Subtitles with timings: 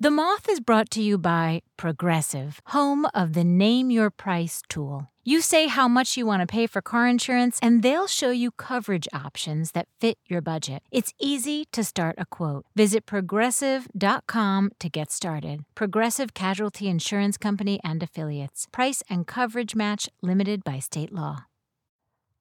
[0.00, 5.10] The Moth is brought to you by Progressive, home of the Name Your Price tool.
[5.24, 8.52] You say how much you want to pay for car insurance, and they'll show you
[8.52, 10.84] coverage options that fit your budget.
[10.92, 12.64] It's easy to start a quote.
[12.76, 15.64] Visit progressive.com to get started.
[15.74, 18.68] Progressive Casualty Insurance Company and Affiliates.
[18.70, 21.46] Price and coverage match limited by state law.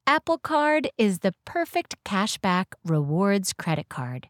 [0.06, 4.30] Apple Card is the perfect cashback rewards credit card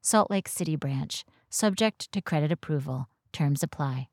[0.00, 3.08] Salt Lake City branch, subject to credit approval.
[3.32, 4.08] Terms apply.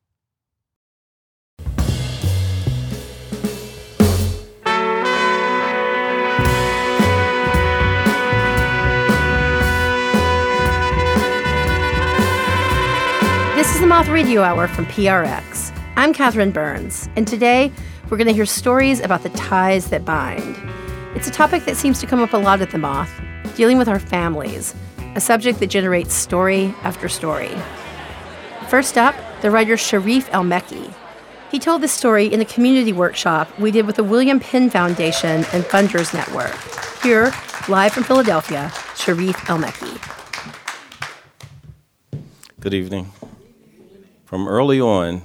[13.56, 15.72] This is the Moth Radio Hour from PRX.
[15.95, 17.72] I'm Catherine Burns, and today
[18.09, 20.58] we're going to hear stories about the ties that bind.
[21.16, 23.09] It's a topic that seems to come up a lot at the Moth,
[23.56, 24.75] dealing with our families
[25.16, 27.52] a subject that generates story after story.
[28.67, 30.94] First up, the writer Sharif El-Mekki.
[31.49, 35.45] He told this story in a community workshop we did with the William Penn Foundation
[35.53, 36.53] and Funders Network.
[37.02, 37.33] Here,
[37.69, 40.02] live from Philadelphia, Sharif El-Mekki.
[42.59, 43.11] Good evening.
[44.25, 45.22] From early on,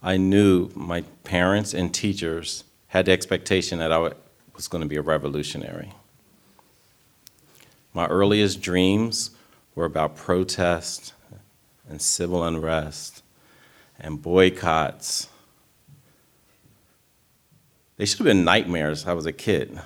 [0.00, 4.12] I knew my parents and teachers had the expectation that I
[4.54, 5.92] was going to be a revolutionary.
[7.92, 9.30] My earliest dreams
[9.74, 11.12] were about protest
[11.88, 13.22] and civil unrest
[13.98, 15.28] and boycotts.
[17.96, 19.06] They should have been nightmares.
[19.06, 19.78] I was a kid.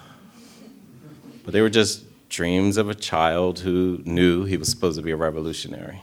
[1.45, 5.11] But they were just dreams of a child who knew he was supposed to be
[5.11, 6.03] a revolutionary.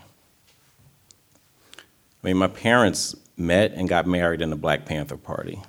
[1.76, 5.60] I mean, my parents met and got married in the Black Panther Party.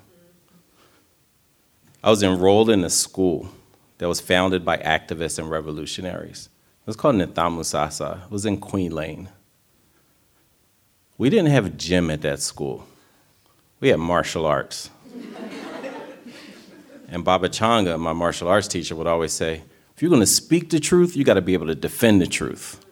[2.04, 3.50] I was enrolled in a school
[4.04, 6.50] that was founded by activists and revolutionaries.
[6.82, 8.26] It was called Nithamusasa.
[8.26, 9.30] It was in Queen Lane.
[11.18, 12.86] We didn't have a gym at that school.
[13.80, 14.90] We had martial arts.
[17.08, 19.64] and Baba Changa, my martial arts teacher, would always say,
[19.96, 22.28] if you're going to speak the truth, you got to be able to defend the
[22.28, 22.86] truth.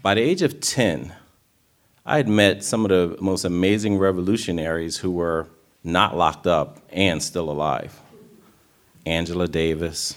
[0.00, 1.12] By the age of 10,
[2.06, 5.48] I had met some of the most amazing revolutionaries who were
[5.82, 8.00] not locked up and still alive.
[9.06, 10.16] Angela Davis,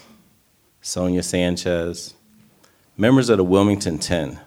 [0.80, 2.14] Sonia Sanchez,
[2.96, 4.38] members of the Wilmington 10,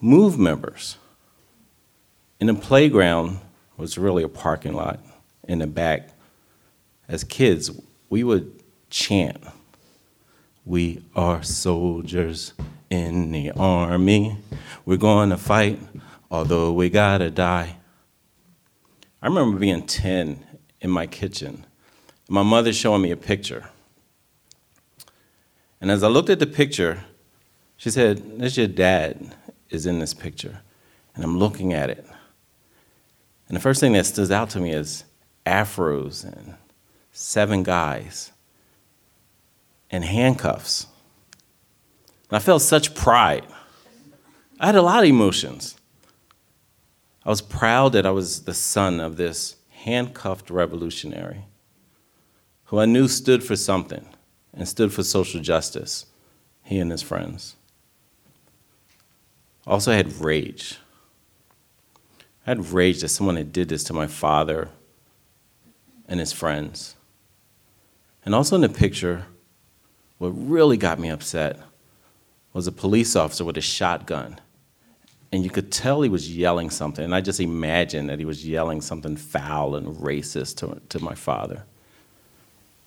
[0.00, 0.98] MOVE members.
[2.40, 3.40] In the playground
[3.76, 5.00] was really a parking lot
[5.48, 6.10] in the back.
[7.08, 7.70] As kids,
[8.10, 9.42] we would chant,
[10.66, 12.54] We are soldiers
[12.88, 14.38] in the army.
[14.84, 15.78] We're going to fight,
[16.30, 17.76] although we gotta die.
[19.20, 20.44] I remember being 10
[20.80, 21.66] in my kitchen
[22.34, 23.68] my mother showing me a picture.
[25.80, 27.04] And as I looked at the picture,
[27.76, 29.36] she said, That's your dad
[29.70, 30.60] is in this picture.
[31.14, 32.04] And I'm looking at it.
[33.46, 35.04] And the first thing that stands out to me is
[35.46, 36.56] afros and
[37.12, 38.32] seven guys
[39.90, 40.88] and handcuffs.
[42.30, 43.46] And I felt such pride.
[44.58, 45.76] I had a lot of emotions.
[47.24, 51.44] I was proud that I was the son of this handcuffed revolutionary
[52.66, 54.06] who I knew stood for something
[54.52, 56.06] and stood for social justice,
[56.62, 57.56] he and his friends.
[59.66, 60.78] Also, I had rage.
[62.46, 64.68] I had rage that someone had did this to my father
[66.06, 66.96] and his friends.
[68.24, 69.26] And also in the picture,
[70.18, 71.58] what really got me upset
[72.52, 74.38] was a police officer with a shotgun.
[75.32, 77.04] And you could tell he was yelling something.
[77.04, 81.14] And I just imagined that he was yelling something foul and racist to, to my
[81.14, 81.64] father.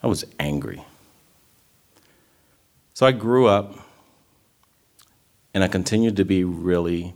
[0.01, 0.83] I was angry.
[2.93, 3.75] So I grew up
[5.53, 7.13] and I continued to be really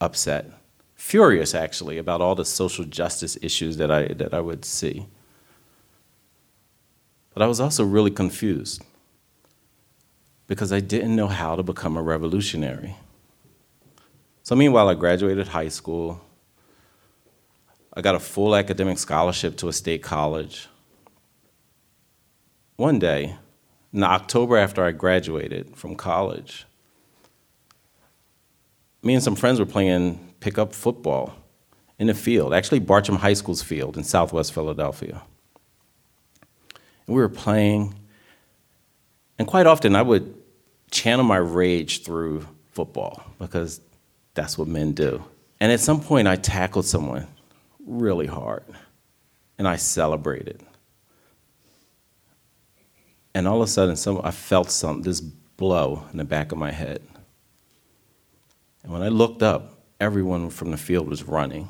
[0.00, 0.50] upset,
[0.94, 5.06] furious actually, about all the social justice issues that I, that I would see.
[7.32, 8.82] But I was also really confused
[10.46, 12.96] because I didn't know how to become a revolutionary.
[14.42, 16.20] So, meanwhile, I graduated high school.
[17.94, 20.68] I got a full academic scholarship to a state college
[22.76, 23.36] one day,
[23.92, 26.66] in October after I graduated from college,
[29.02, 31.34] me and some friends were playing pickup football
[31.98, 35.22] in a field, actually Bartram High School's field in southwest Philadelphia.
[37.06, 37.94] And we were playing,
[39.38, 40.34] and quite often I would
[40.90, 43.80] channel my rage through football because
[44.34, 45.22] that's what men do.
[45.60, 47.26] And at some point, I tackled someone
[47.86, 48.64] really hard,
[49.58, 50.60] and I celebrated.
[53.34, 56.58] And all of a sudden, some, I felt some, this blow in the back of
[56.58, 57.02] my head.
[58.82, 61.68] And when I looked up, everyone from the field was running.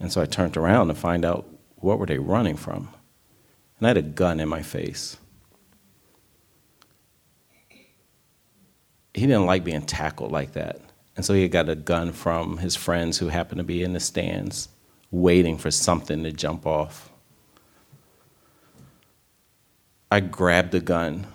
[0.00, 1.46] And so I turned around to find out
[1.76, 2.88] what were they running from.
[3.78, 5.16] And I had a gun in my face.
[9.12, 10.80] He didn't like being tackled like that.
[11.16, 14.00] And so he got a gun from his friends who happened to be in the
[14.00, 14.68] stands,
[15.12, 17.12] waiting for something to jump off.
[20.14, 21.26] I grabbed the gun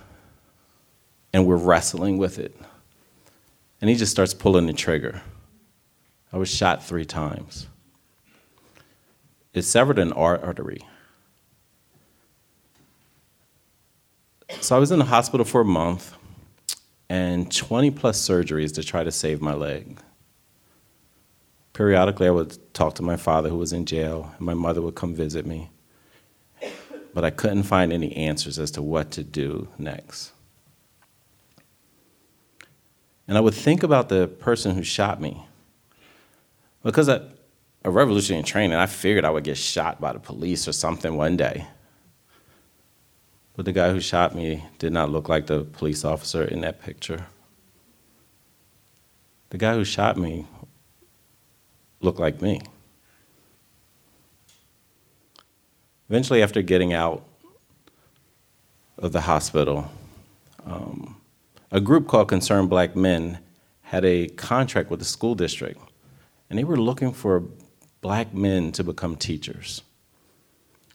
[1.33, 2.55] and we're wrestling with it.
[3.81, 5.21] And he just starts pulling the trigger.
[6.31, 7.67] I was shot three times.
[9.53, 10.79] It severed an artery.
[14.61, 16.13] So I was in the hospital for a month
[17.09, 19.99] and 20 plus surgeries to try to save my leg.
[21.73, 24.95] Periodically, I would talk to my father who was in jail, and my mother would
[24.95, 25.69] come visit me
[27.13, 30.31] but I couldn't find any answers as to what to do next.
[33.27, 35.45] And I would think about the person who shot me.
[36.83, 37.23] Because at
[37.83, 41.37] a revolutionary training, I figured I would get shot by the police or something one
[41.37, 41.67] day.
[43.55, 46.81] But the guy who shot me did not look like the police officer in that
[46.81, 47.27] picture.
[49.49, 50.47] The guy who shot me
[52.01, 52.61] looked like me.
[56.09, 57.23] Eventually, after getting out
[58.97, 59.91] of the hospital,
[60.65, 61.21] um,
[61.71, 63.39] a group called Concerned Black Men
[63.83, 65.79] had a contract with the school district,
[66.49, 67.43] and they were looking for
[68.01, 69.83] black men to become teachers.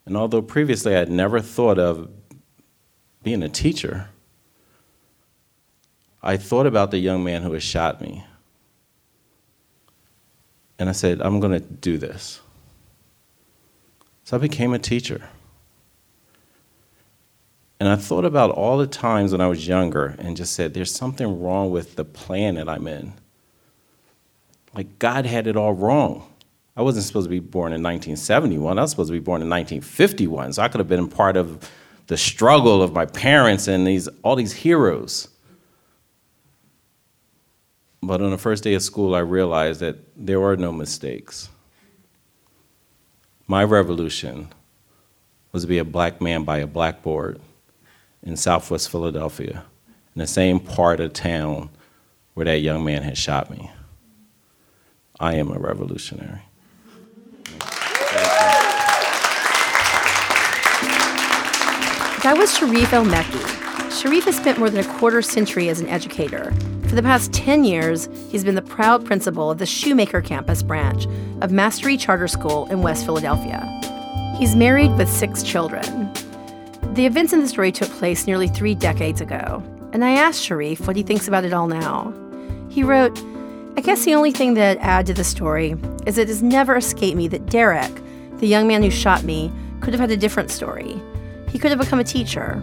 [0.07, 2.11] And although previously I had never thought of
[3.23, 4.09] being a teacher,
[6.23, 8.25] I thought about the young man who had shot me.
[10.79, 12.41] And I said, I'm going to do this.
[14.25, 15.29] So I became a teacher.
[17.79, 20.95] And I thought about all the times when I was younger and just said, there's
[20.95, 23.13] something wrong with the planet I'm in.
[24.75, 26.27] Like, God had it all wrong.
[26.77, 28.79] I wasn't supposed to be born in 1971.
[28.79, 30.55] I was supposed to be born in 1951.
[30.55, 31.71] So I could have been part of
[32.07, 35.29] the struggle of my parents and these, all these heroes.
[38.03, 41.49] But on the first day of school, I realized that there were no mistakes.
[43.47, 44.49] My revolution
[45.53, 47.41] was to be a black man by a blackboard
[48.23, 49.65] in southwest Philadelphia,
[50.15, 51.69] in the same part of town
[52.33, 53.71] where that young man had shot me.
[55.21, 56.41] I am a revolutionary.
[62.23, 63.64] That was Sharif El Mekki.
[63.95, 66.53] Sharif has spent more than a quarter century as an educator.
[66.89, 71.07] For the past 10 years, he's been the proud principal of the Shoemaker Campus branch
[71.41, 73.65] of Mastery Charter School in West Philadelphia.
[74.37, 76.13] He's married with six children.
[76.95, 79.63] The events in the story took place nearly three decades ago,
[79.93, 82.13] and I asked Sharif what he thinks about it all now.
[82.69, 83.17] He wrote,
[83.77, 86.77] I guess the only thing that I'd add to the story is it has never
[86.77, 87.93] escaped me that Derek,
[88.39, 91.01] the young man who shot me, could have had a different story.
[91.49, 92.61] He could have become a teacher.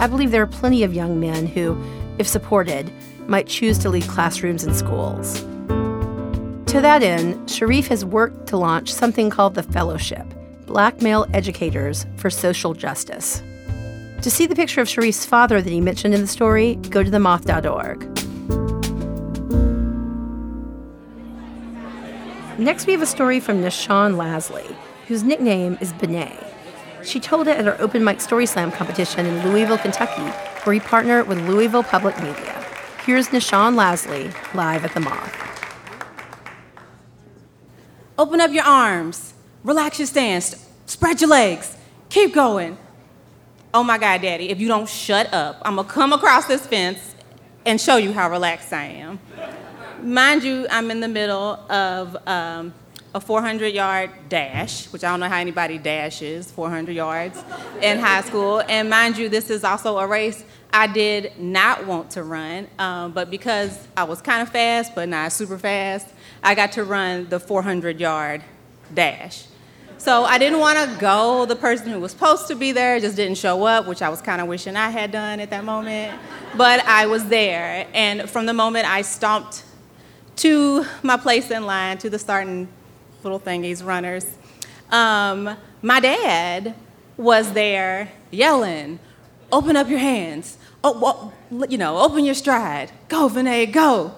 [0.00, 1.78] I believe there are plenty of young men who,
[2.16, 2.90] if supported,
[3.26, 5.42] might choose to lead classrooms and schools.
[6.72, 10.24] To that end, Sharif has worked to launch something called the Fellowship
[10.64, 13.42] Black Male Educators for Social Justice.
[14.22, 17.10] To see the picture of Sharif's father that he mentioned in the story, go to
[17.10, 18.00] themoth.org.
[22.58, 24.74] Next, we have a story from NeShaune Lasley,
[25.08, 26.38] whose nickname is Benet.
[27.04, 30.22] She told it at her open mic story slam competition in Louisville, Kentucky,
[30.64, 32.64] where he partnered with Louisville Public Media.
[33.04, 35.36] Here's NeShaune Lasley live at the Moth.
[38.18, 39.32] Open up your arms,
[39.64, 41.76] relax your stance, spread your legs,
[42.10, 42.76] keep going.
[43.72, 47.14] Oh my God, Daddy, if you don't shut up, I'm gonna come across this fence
[47.64, 49.20] and show you how relaxed I am.
[50.02, 52.74] Mind you, I'm in the middle of um,
[53.14, 57.42] a 400 yard dash, which I don't know how anybody dashes 400 yards
[57.82, 58.62] in high school.
[58.68, 63.10] And mind you, this is also a race I did not want to run, um,
[63.12, 66.06] but because I was kind of fast, but not super fast,
[66.44, 68.42] I got to run the 400 yard
[68.94, 69.46] dash.
[69.98, 71.44] So I didn't want to go.
[71.44, 74.22] The person who was supposed to be there just didn't show up, which I was
[74.22, 76.18] kind of wishing I had done at that moment.
[76.56, 79.64] But I was there, and from the moment I stomped
[80.36, 82.66] to my place in line, to the starting
[83.22, 84.26] little thingies, runners,
[84.90, 86.74] um, my dad
[87.16, 88.98] was there yelling,
[89.52, 90.58] open up your hands.
[90.82, 92.90] Oh, well, you know, open your stride.
[93.08, 94.14] Go, Vinay, go.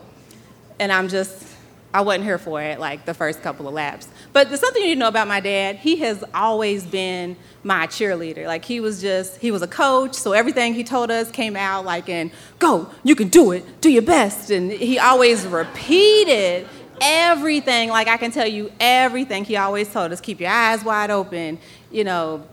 [0.79, 1.47] And I'm just,
[1.93, 4.09] I wasn't here for it like the first couple of laps.
[4.33, 5.77] But there's something you need to know about my dad.
[5.77, 8.47] He has always been my cheerleader.
[8.47, 11.85] Like he was just, he was a coach, so everything he told us came out
[11.85, 14.51] like in, go, you can do it, do your best.
[14.51, 16.67] And he always repeated
[17.03, 17.89] everything.
[17.89, 20.21] Like I can tell you everything he always told us.
[20.21, 21.59] Keep your eyes wide open,
[21.91, 22.45] you know,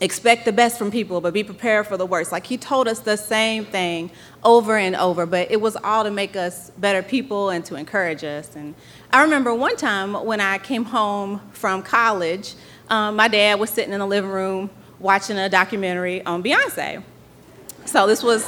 [0.00, 2.30] expect the best from people, but be prepared for the worst.
[2.30, 4.10] Like he told us the same thing
[4.44, 8.22] over and over, but it was all to make us better people and to encourage
[8.22, 8.54] us.
[8.54, 8.74] And
[9.10, 12.54] I remember one time when I came home from college,
[12.90, 17.02] um, my dad was sitting in the living room watching a documentary on Beyonce.
[17.86, 18.44] So this was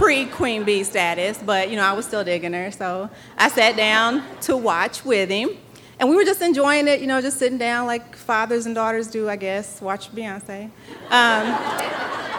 [0.00, 2.70] pre Queen Bee status, but you know, I was still digging her.
[2.70, 5.50] So I sat down to watch with him.
[5.98, 9.08] And we were just enjoying it, you know, just sitting down like fathers and daughters
[9.08, 10.70] do, I guess, watch Beyonce.
[11.10, 11.46] Um,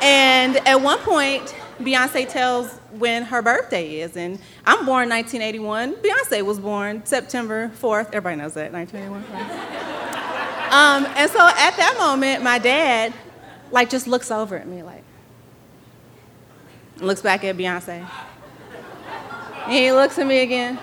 [0.01, 4.17] and at one point, Beyonce tells when her birthday is.
[4.17, 5.93] And I'm born 1981.
[5.97, 8.07] Beyonce was born September 4th.
[8.07, 9.23] Everybody knows that, 1981.
[10.71, 13.13] um, and so at that moment, my dad,
[13.69, 15.00] like, just looks over at me, like,
[17.01, 18.07] looks back at Beyonce.
[19.65, 20.79] And he looks at me again.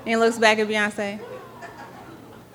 [0.00, 1.20] And he looks back at Beyonce.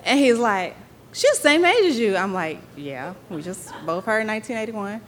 [0.03, 0.75] And he's like,
[1.11, 2.15] she's the same age as you.
[2.15, 5.01] I'm like, yeah, we just both heard 1981.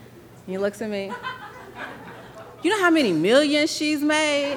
[0.46, 1.12] He looks at me.
[2.64, 4.56] You know how many millions she's made?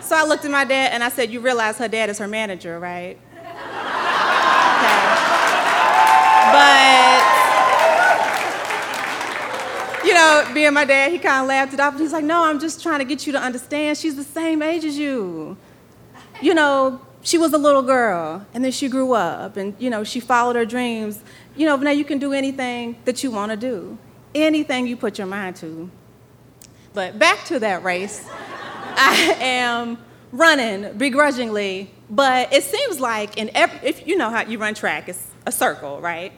[0.00, 2.26] so I looked at my dad and I said, You realize her dad is her
[2.26, 3.16] manager, right?
[3.36, 3.52] Okay.
[6.52, 7.21] But,
[10.04, 11.98] you know, being my dad, he kind of laughed it off.
[11.98, 14.84] He's like, No, I'm just trying to get you to understand she's the same age
[14.84, 15.56] as you.
[16.40, 20.02] You know, she was a little girl and then she grew up and, you know,
[20.02, 21.20] she followed her dreams
[21.56, 23.98] you know, now you can do anything that you want to do,
[24.34, 25.90] anything you put your mind to.
[26.94, 28.26] But back to that race,
[28.96, 29.98] I am
[30.30, 35.08] running begrudgingly, but it seems like in every, if you know how you run track,
[35.08, 36.32] it's a circle, right?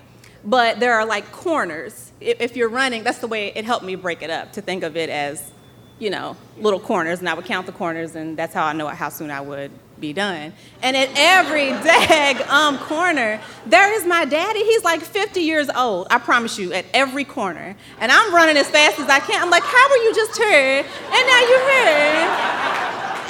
[0.44, 2.12] But there are like corners.
[2.24, 4.96] If, you're running, that's the way it helped me break it up to think of
[4.96, 5.52] it as,
[5.98, 8.88] you know, little corners, and I would count the corners, and that's how I know
[8.88, 10.52] how soon I would be done.
[10.82, 14.64] And at every dag um corner, there is my daddy.
[14.64, 17.76] He's like 50 years old, I promise you, at every corner.
[18.00, 19.42] And I'm running as fast as I can.
[19.42, 20.84] I'm like, how were you just here?
[20.84, 22.64] And now you're here.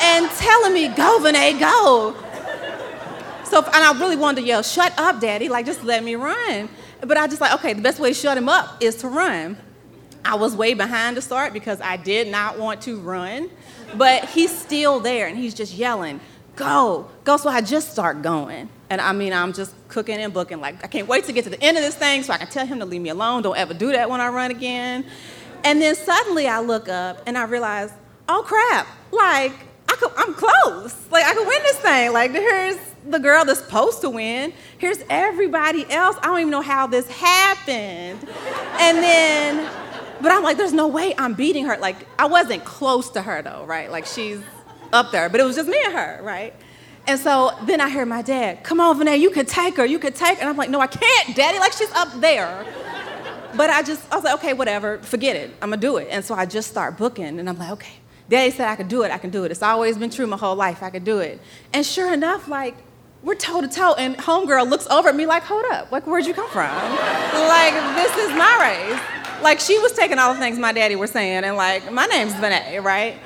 [0.07, 2.17] And telling me, go, Vinay, go.
[3.45, 6.69] So, and I really wanted to yell, shut up, daddy, like just let me run.
[7.07, 9.57] But I just like, okay, the best way to shut him up is to run.
[10.25, 13.51] I was way behind the start because I did not want to run,
[13.97, 16.19] but he's still there and he's just yelling,
[16.57, 17.37] go, go.
[17.37, 18.71] So I just start going.
[18.89, 20.61] And I mean, I'm just cooking and booking.
[20.61, 22.47] Like, I can't wait to get to the end of this thing so I can
[22.49, 23.43] tell him to leave me alone.
[23.43, 25.05] Don't ever do that when I run again.
[25.63, 27.91] And then suddenly I look up and I realize,
[28.29, 29.53] oh crap, like,
[29.95, 30.95] I could, I'm close.
[31.11, 32.13] Like, I could win this thing.
[32.13, 34.53] Like, here's the girl that's supposed to win.
[34.79, 36.17] Here's everybody else.
[36.23, 38.27] I don't even know how this happened.
[38.81, 39.71] And then,
[40.21, 41.77] but I'm like, there's no way I'm beating her.
[41.77, 43.91] Like, I wasn't close to her though, right?
[43.91, 44.41] Like, she's
[44.93, 46.55] up there, but it was just me and her, right?
[47.07, 49.99] And so then I hear my dad, come on, Vinay, you could take her, you
[49.99, 50.41] could take her.
[50.41, 52.65] And I'm like, no, I can't, daddy, like she's up there.
[53.57, 56.09] But I just, I was like, okay, whatever, forget it, I'm gonna do it.
[56.11, 57.93] And so I just start booking, and I'm like, okay,
[58.29, 59.51] daddy said I could do it, I can do it.
[59.51, 61.41] It's always been true my whole life, I could do it.
[61.73, 62.77] And sure enough, like,
[63.23, 66.27] we're toe to toe, and homegirl looks over at me like, hold up, like, where'd
[66.27, 66.69] you come from?
[66.69, 69.43] like, this is my race.
[69.43, 72.33] Like, she was taking all the things my daddy was saying, and like, my name's
[72.35, 73.19] Vinay, right?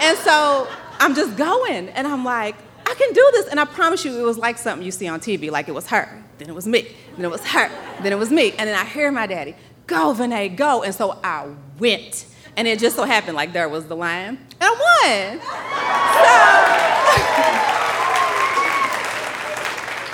[0.00, 0.68] And so
[0.98, 1.88] I'm just going.
[1.90, 2.56] And I'm like,
[2.86, 3.48] I can do this.
[3.48, 5.86] And I promise you, it was like something you see on TV, like it was
[5.88, 6.08] her,
[6.38, 7.70] then it was me, then it was her,
[8.02, 8.50] then it was me.
[8.52, 9.54] And then I hear my daddy,
[9.86, 10.82] go, Vinay, go.
[10.82, 12.26] And so I went.
[12.56, 15.40] And it just so happened like there was the line, and I won.
[15.40, 15.46] So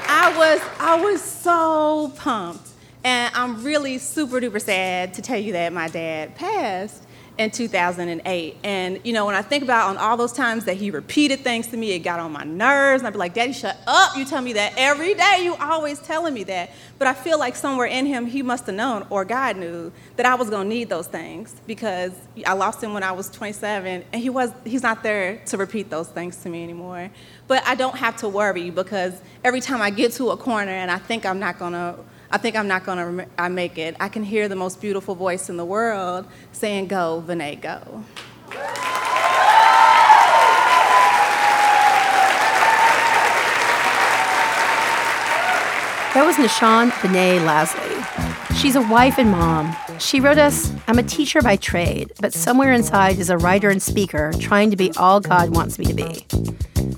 [0.09, 2.69] I was, I was so pumped.
[3.05, 7.06] And I'm really super duper sad to tell you that my dad passed
[7.39, 8.57] in 2008.
[8.65, 11.67] And, you know, when I think about on all those times that he repeated things
[11.69, 13.03] to me, it got on my nerves.
[13.03, 14.17] And I'd be like, Daddy, shut up.
[14.17, 15.41] You tell me that every day.
[15.43, 16.71] You always telling me that.
[16.99, 20.25] But I feel like somewhere in him, he must have known, or God knew, that
[20.25, 22.13] I was going to need those things because
[22.47, 25.91] I lost him when I was 27, and he was, he's not there to repeat
[25.91, 27.11] those things to me anymore.
[27.49, 30.91] But I don't have to worry because every time I get to a corner and
[30.91, 31.97] I think I'm not going to
[32.37, 33.97] I think I'm not going to rem- I make it.
[33.99, 38.05] I can hear the most beautiful voice in the world saying, Go, Vinay, go.
[46.13, 48.55] That was NeShaune Vinay Lasley.
[48.61, 49.75] She's a wife and mom.
[49.99, 53.81] She wrote us I'm a teacher by trade, but somewhere inside is a writer and
[53.81, 56.27] speaker trying to be all God wants me to be.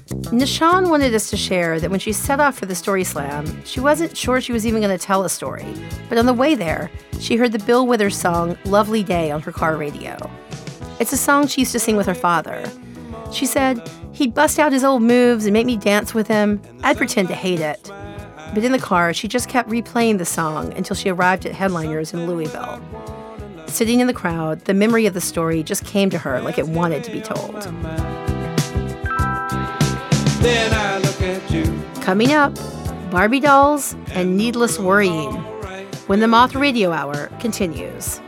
[0.09, 3.79] NeShaune wanted us to share that when she set off for the Story Slam, she
[3.79, 5.67] wasn't sure she was even going to tell a story.
[6.09, 9.53] But on the way there, she heard the Bill Withers song Lovely Day on her
[9.53, 10.17] car radio.
[10.99, 12.65] It's a song she used to sing with her father.
[13.33, 16.61] She said, He'd bust out his old moves and make me dance with him.
[16.83, 17.91] I'd pretend to hate it.
[18.55, 22.15] But in the car, she just kept replaying the song until she arrived at Headliners
[22.15, 22.81] in Louisville.
[23.67, 26.69] Sitting in the crowd, the memory of the story just came to her like it
[26.69, 27.55] wanted to be told.
[32.02, 32.55] Coming up,
[33.11, 35.31] Barbie dolls and needless worrying
[36.07, 38.21] when the Moth Radio Hour continues.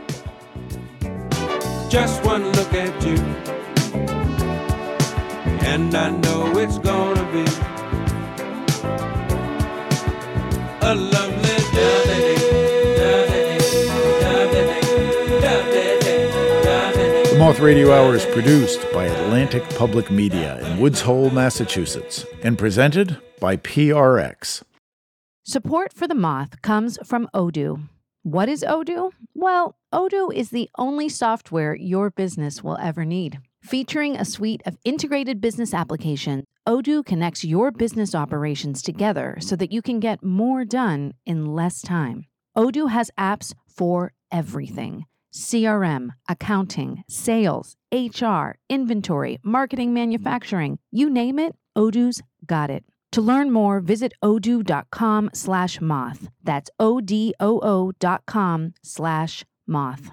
[1.89, 3.17] Just one look at you,
[5.65, 7.45] and I know it's gonna be
[10.81, 11.40] a lovely
[17.41, 23.17] Moth Radio Hour is produced by Atlantic Public Media in Woods Hole, Massachusetts, and presented
[23.39, 24.61] by PRX.
[25.43, 27.89] Support for the Moth comes from Odoo.
[28.21, 29.13] What is Odoo?
[29.33, 33.39] Well, Odoo is the only software your business will ever need.
[33.63, 39.71] Featuring a suite of integrated business applications, Odoo connects your business operations together so that
[39.71, 42.27] you can get more done in less time.
[42.55, 50.79] Odoo has apps for everything CRM, accounting, sales, HR, inventory, marketing, manufacturing.
[50.91, 52.83] You name it, Odoo's got it.
[53.13, 56.29] To learn more, visit odoo.com slash moth.
[56.43, 60.11] That's O-D-O-O dot com slash moth.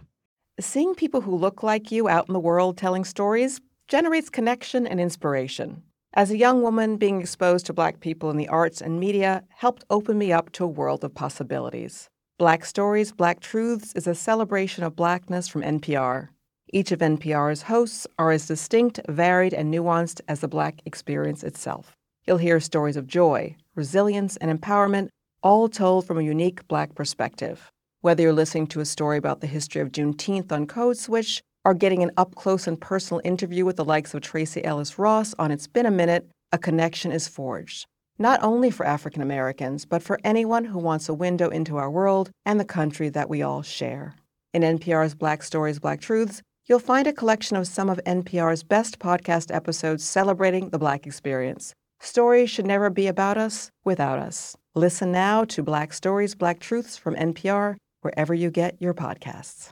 [0.58, 5.00] Seeing people who look like you out in the world telling stories generates connection and
[5.00, 5.82] inspiration.
[6.14, 9.84] As a young woman, being exposed to Black people in the arts and media helped
[9.88, 12.08] open me up to a world of possibilities.
[12.38, 16.28] Black Stories, Black Truths is a celebration of Blackness from NPR.
[16.72, 21.96] Each of NPR's hosts are as distinct, varied, and nuanced as the Black experience itself.
[22.28, 25.08] You'll hear stories of joy, resilience, and empowerment,
[25.42, 27.72] all told from a unique Black perspective.
[28.02, 31.74] Whether you're listening to a story about the history of Juneteenth on Code Switch or
[31.74, 35.50] getting an up close and personal interview with the likes of Tracee Ellis Ross on
[35.50, 37.88] It's Been a Minute, a connection is forged.
[38.18, 42.30] Not only for African Americans, but for anyone who wants a window into our world
[42.44, 44.14] and the country that we all share.
[44.52, 48.98] In NPR's Black Stories, Black Truths, you'll find a collection of some of NPR's best
[48.98, 51.72] podcast episodes celebrating the Black experience.
[52.00, 54.56] Stories should never be about us without us.
[54.74, 59.70] Listen now to Black Stories, Black Truths from NPR wherever you get your podcasts.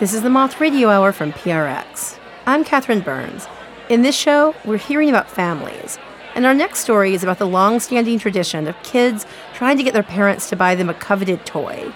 [0.00, 2.18] This is the Moth Radio Hour from PRX.
[2.46, 3.46] I'm Catherine Burns.
[3.90, 5.98] In this show, we're hearing about families.
[6.34, 9.92] And our next story is about the long standing tradition of kids trying to get
[9.92, 11.92] their parents to buy them a coveted toy.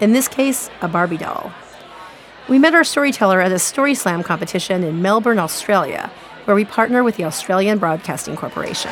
[0.00, 1.52] In this case, a Barbie doll.
[2.48, 6.10] We met our storyteller at a Story Slam competition in Melbourne, Australia,
[6.44, 8.90] where we partner with the Australian Broadcasting Corporation.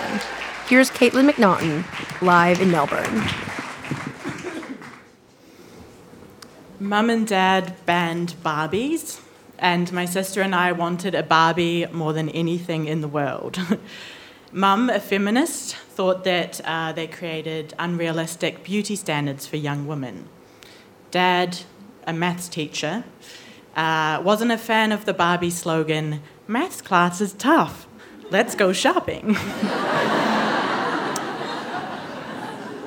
[0.69, 1.85] Here's Caitlin McNaughton,
[2.23, 3.25] live in Melbourne.
[6.79, 9.21] Mum and Dad banned Barbies,
[9.59, 13.59] and my sister and I wanted a Barbie more than anything in the world.
[14.53, 20.29] Mum, a feminist, thought that uh, they created unrealistic beauty standards for young women.
[21.11, 21.61] Dad,
[22.07, 23.05] a maths teacher,
[23.75, 27.87] uh, wasn't a fan of the Barbie slogan, maths class is tough,
[28.31, 29.37] let's go shopping.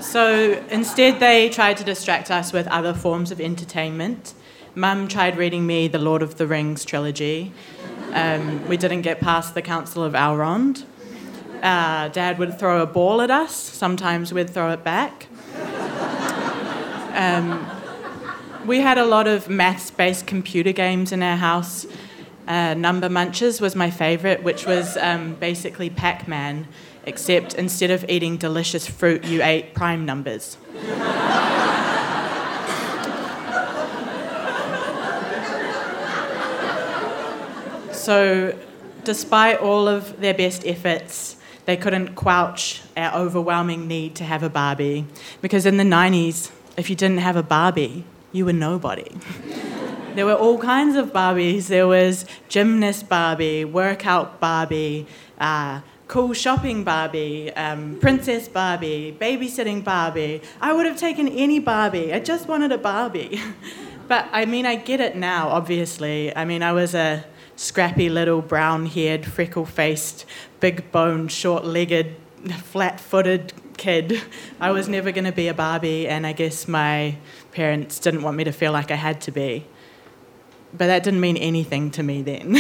[0.10, 4.34] So instead, they tried to distract us with other forms of entertainment.
[4.80, 7.52] Mum tried reading me the Lord of the Rings trilogy.
[8.14, 10.86] Um, we didn't get past the Council of Elrond.
[11.62, 15.28] Uh, Dad would throw a ball at us, sometimes we'd throw it back.
[17.14, 17.70] Um,
[18.66, 21.86] we had a lot of maths based computer games in our house.
[22.48, 26.70] Uh, Number Munchers was my favourite, which was um, basically Pac Man
[27.06, 30.56] except instead of eating delicious fruit, you ate prime numbers.
[38.00, 38.58] So,
[39.04, 41.36] despite all of their best efforts,
[41.66, 45.06] they couldn't quench our overwhelming need to have a Barbie.
[45.42, 49.12] Because in the 90s, if you didn't have a Barbie, you were nobody.
[50.16, 51.68] there were all kinds of Barbies.
[51.68, 55.06] There was gymnast Barbie, workout Barbie,
[55.40, 60.42] uh, cool shopping Barbie, um, princess Barbie, babysitting Barbie.
[60.60, 62.14] I would have taken any Barbie.
[62.14, 63.40] I just wanted a Barbie.
[64.08, 66.36] but I mean, I get it now, obviously.
[66.36, 67.26] I mean, I was a
[67.60, 70.26] scrappy little brown haired, freckle faced,
[70.62, 72.16] big boned, short legged,
[72.64, 74.22] flat footed kid.
[74.62, 77.18] I was never going to be a Barbie, and I guess my
[77.52, 79.66] parents didn't want me to feel like I had to be.
[80.72, 82.56] But that didn't mean anything to me then.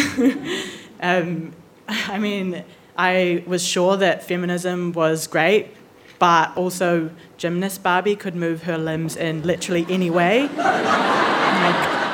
[1.01, 1.53] um,
[1.87, 2.65] I mean,
[2.97, 5.69] I was sure that feminism was great,
[6.17, 10.49] but also gymnast Barbie could move her limbs in literally any way.
[10.57, 12.08] like,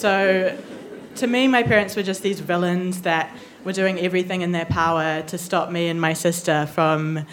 [0.00, 0.58] so,
[1.16, 5.20] to me, my parents were just these villains that were doing everything in their power
[5.26, 7.26] to stop me and my sister from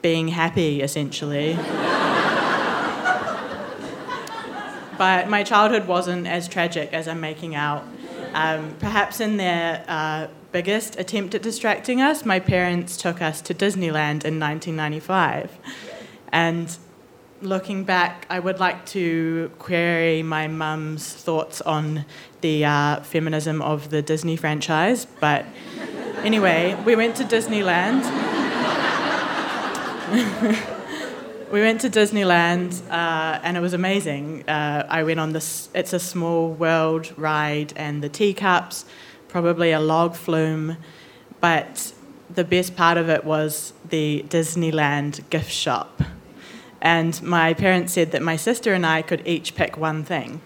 [0.00, 1.54] being happy, essentially.
[4.96, 7.84] but my childhood wasn't as tragic as I'm making out.
[8.32, 13.52] Um, perhaps in their uh, biggest attempt at distracting us, my parents took us to
[13.52, 15.58] Disneyland in 1995.
[16.32, 16.74] And
[17.40, 22.04] looking back, I would like to query my mum's thoughts on
[22.40, 25.06] the uh, feminism of the Disney franchise.
[25.20, 25.44] But
[26.22, 28.04] anyway, we went to Disneyland.
[31.52, 34.48] we went to Disneyland uh, and it was amazing.
[34.48, 38.84] Uh, I went on this It's a Small World ride and the teacups,
[39.28, 40.76] probably a log flume.
[41.40, 41.92] But
[42.28, 46.02] the best part of it was the Disneyland gift shop.
[46.80, 50.40] And my parents said that my sister and I could each pick one thing.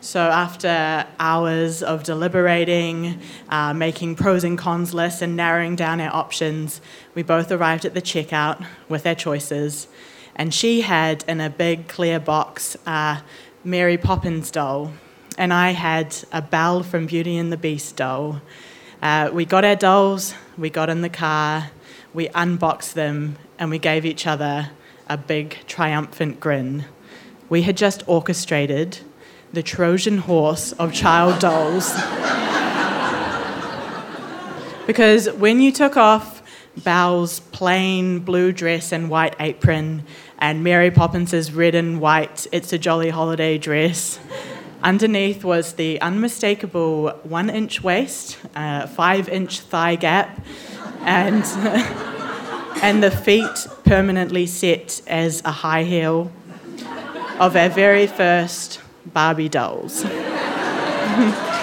[0.00, 6.14] So after hours of deliberating, uh, making pros and cons lists, and narrowing down our
[6.14, 6.80] options,
[7.14, 9.88] we both arrived at the checkout with our choices.
[10.36, 13.20] And she had in a big clear box uh,
[13.64, 14.92] Mary Poppins doll,
[15.36, 18.40] and I had a Belle from Beauty and the Beast doll.
[19.02, 21.70] Uh, we got our dolls, we got in the car,
[22.14, 24.70] we unboxed them, and we gave each other
[25.08, 26.84] a big triumphant grin.
[27.48, 28.98] We had just orchestrated
[29.52, 31.94] the Trojan horse of child dolls.
[34.86, 36.42] because when you took off
[36.82, 40.04] Belle's plain blue dress and white apron,
[40.38, 44.18] and Mary Poppins's red and white It's a Jolly Holiday dress,
[44.82, 50.44] underneath was the unmistakable one inch waist, uh, five inch thigh gap,
[51.00, 51.44] and.
[52.82, 56.30] and the feet permanently set as a high heel
[57.40, 60.04] of our very first Barbie dolls.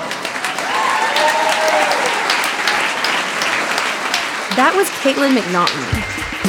[4.56, 5.84] That was Caitlin McNaughton.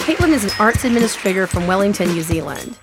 [0.04, 2.78] Caitlin is an arts administrator from Wellington, New Zealand.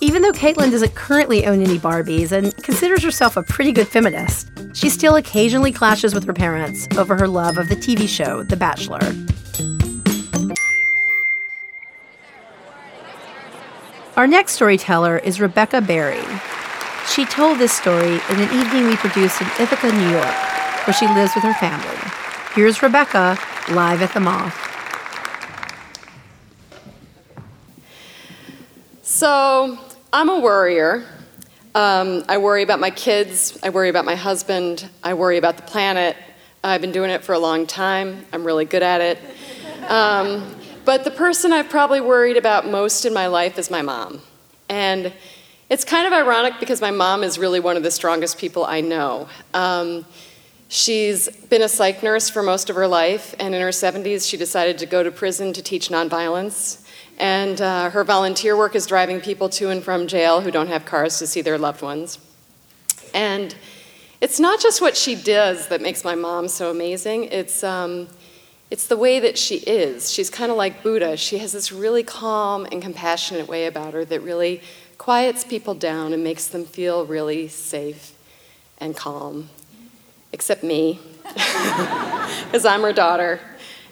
[0.00, 4.50] Even though Caitlin doesn't currently own any Barbies and considers herself a pretty good feminist,
[4.72, 8.56] she still occasionally clashes with her parents over her love of the TV show The
[8.56, 9.00] Bachelor.
[14.18, 16.24] Our next storyteller is Rebecca Barry.
[17.08, 21.06] She told this story in an evening we produced in Ithaca, New York, where she
[21.06, 21.96] lives with her family.
[22.52, 23.38] Here's Rebecca
[23.70, 24.56] live at the Moth.
[29.02, 29.78] So,
[30.12, 31.06] I'm a worrier.
[31.76, 33.56] Um, I worry about my kids.
[33.62, 34.90] I worry about my husband.
[35.04, 36.16] I worry about the planet.
[36.64, 38.26] I've been doing it for a long time.
[38.32, 39.18] I'm really good at it.
[39.88, 40.57] Um,
[40.88, 44.22] but the person I've probably worried about most in my life is my mom.
[44.70, 45.12] And
[45.68, 48.80] it's kind of ironic because my mom is really one of the strongest people I
[48.80, 49.28] know.
[49.52, 50.06] Um,
[50.68, 54.38] she's been a psych nurse for most of her life, and in her 70s, she
[54.38, 56.82] decided to go to prison to teach nonviolence.
[57.18, 60.86] And uh, her volunteer work is driving people to and from jail who don't have
[60.86, 62.18] cars to see their loved ones.
[63.12, 63.54] And
[64.22, 68.08] it's not just what she does that makes my mom so amazing, it's um,
[68.70, 70.10] it's the way that she is.
[70.12, 71.16] She's kind of like Buddha.
[71.16, 74.60] She has this really calm and compassionate way about her that really
[74.98, 78.12] quiets people down and makes them feel really safe
[78.78, 79.48] and calm.
[80.32, 83.40] Except me, because I'm her daughter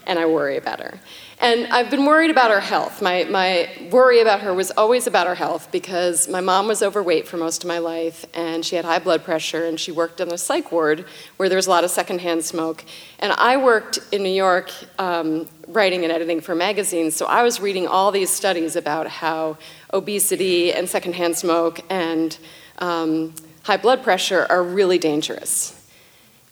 [0.07, 1.01] and I worry about her.
[1.39, 3.03] And I've been worried about her health.
[3.03, 7.29] My, my worry about her was always about her health because my mom was overweight
[7.29, 10.31] for most of my life and she had high blood pressure and she worked in
[10.31, 11.05] the psych ward
[11.37, 12.85] where there was a lot of secondhand smoke.
[13.19, 17.61] And I worked in New York um, writing and editing for magazines, so I was
[17.61, 19.59] reading all these studies about how
[19.93, 22.39] obesity and secondhand smoke and
[22.79, 25.75] um, high blood pressure are really dangerous.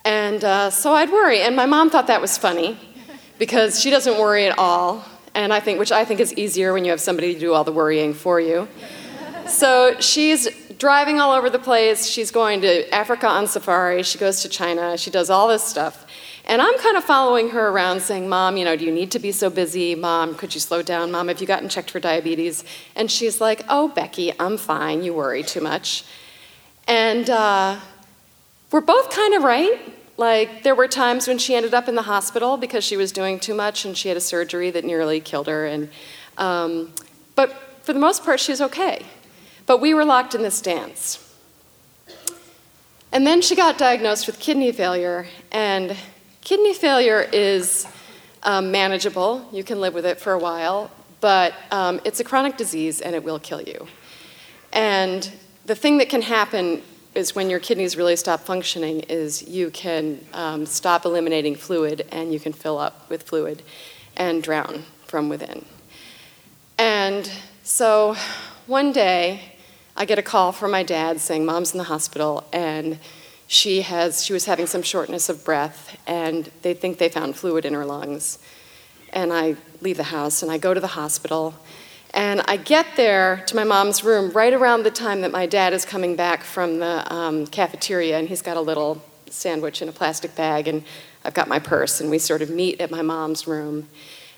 [0.04, 2.78] And uh, so I'd worry, and my mom thought that was funny
[3.38, 6.84] because she doesn't worry at all, and I think, which I think is easier when
[6.84, 8.68] you have somebody to do all the worrying for you.
[9.46, 12.06] So she's driving all over the place.
[12.06, 14.02] She's going to Africa on safari.
[14.02, 14.96] She goes to China.
[14.96, 16.06] She does all this stuff.
[16.46, 19.18] And I'm kind of following her around saying, Mom, you know, do you need to
[19.18, 19.94] be so busy?
[19.94, 21.10] Mom, could you slow down?
[21.10, 22.64] Mom, have you gotten checked for diabetes?
[22.94, 25.02] And she's like, Oh, Becky, I'm fine.
[25.02, 26.04] You worry too much.
[26.86, 27.80] And uh,
[28.70, 29.80] we're both kind of right
[30.16, 33.40] Like, there were times when she ended up in the hospital because she was doing
[33.40, 35.66] too much and she had a surgery that nearly killed her.
[35.66, 35.90] And,
[36.38, 36.92] um,
[37.34, 39.04] but for the most part, she was okay.
[39.66, 41.20] But we were locked in this dance.
[43.10, 45.96] And then she got diagnosed with kidney failure, and
[46.40, 47.86] kidney failure is
[48.42, 49.48] um, manageable.
[49.52, 53.14] You can live with it for a while, but um, it's a chronic disease and
[53.14, 53.86] it will kill you.
[54.72, 55.30] And
[55.64, 56.82] the thing that can happen
[57.14, 62.32] is when your kidneys really stop functioning is you can um, stop eliminating fluid and
[62.32, 63.62] you can fill up with fluid
[64.16, 65.64] and drown from within.
[66.76, 67.30] And
[67.62, 68.16] so
[68.66, 69.40] one day
[69.96, 72.98] I get a call from my dad saying mom's in the hospital and
[73.46, 77.64] she has she was having some shortness of breath and they think they found fluid
[77.64, 78.38] in her lungs.
[79.12, 81.54] And I leave the house and I go to the hospital
[82.14, 85.72] and I get there to my mom's room right around the time that my dad
[85.72, 89.92] is coming back from the um, cafeteria, and he's got a little sandwich in a
[89.92, 90.84] plastic bag, and
[91.24, 93.88] I've got my purse, and we sort of meet at my mom's room.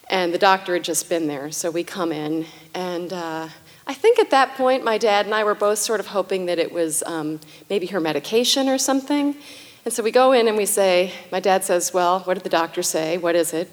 [0.09, 3.49] And the doctor had just been there, so we come in, and uh,
[3.87, 6.59] I think at that point my dad and I were both sort of hoping that
[6.59, 9.37] it was um, maybe her medication or something.
[9.85, 12.51] And so we go in and we say, my dad says, Well, what did the
[12.51, 13.19] doctor say?
[13.19, 13.71] What is it?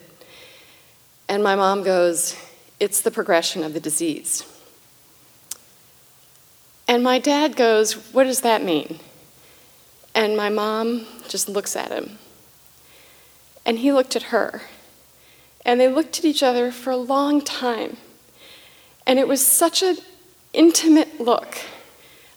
[1.28, 2.36] And my mom goes,
[2.84, 4.43] it's the progression of the disease.
[6.86, 9.00] And my dad goes, What does that mean?
[10.13, 12.19] And my mom just looks at him.
[13.65, 14.63] And he looked at her.
[15.65, 17.96] And they looked at each other for a long time.
[19.08, 19.98] And it was such an
[20.52, 21.58] intimate look.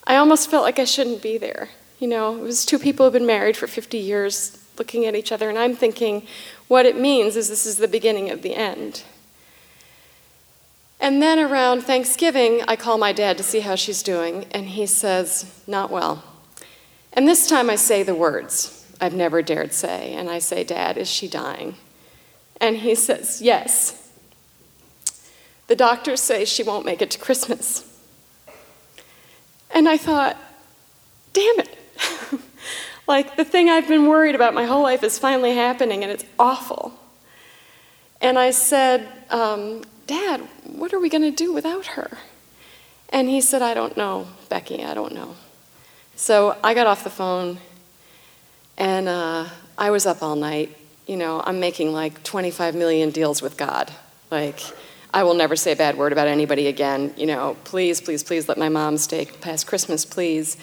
[0.05, 1.69] I almost felt like I shouldn't be there.
[1.99, 5.31] You know, it was two people who've been married for 50 years looking at each
[5.31, 6.25] other, and I'm thinking,
[6.67, 9.03] what it means is this is the beginning of the end.
[10.99, 14.85] And then around Thanksgiving, I call my dad to see how she's doing, and he
[14.85, 16.23] says, Not well.
[17.13, 20.97] And this time I say the words I've never dared say, and I say, Dad,
[20.97, 21.75] is she dying?
[22.59, 24.03] And he says, Yes.
[25.67, 27.83] The doctors say she won't make it to Christmas.
[29.69, 30.37] And I thought,
[31.33, 31.77] Damn it.
[33.07, 36.25] like the thing I've been worried about my whole life is finally happening, and it's
[36.39, 36.93] awful.
[38.19, 42.17] And I said, um, Dad, what are we going to do without her?
[43.09, 45.35] And he said, I don't know, Becky, I don't know.
[46.15, 47.59] So I got off the phone
[48.77, 50.75] and uh, I was up all night.
[51.07, 53.91] You know, I'm making like 25 million deals with God.
[54.31, 54.61] Like,
[55.13, 57.13] I will never say a bad word about anybody again.
[57.17, 60.57] You know, please, please, please let my mom stay past Christmas, please.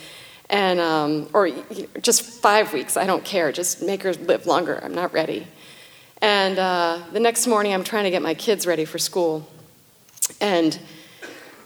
[0.51, 1.51] And, um, or
[2.01, 3.53] just five weeks, I don't care.
[3.53, 4.81] Just make her live longer.
[4.83, 5.47] I'm not ready.
[6.21, 9.47] And uh, the next morning, I'm trying to get my kids ready for school.
[10.41, 10.79] And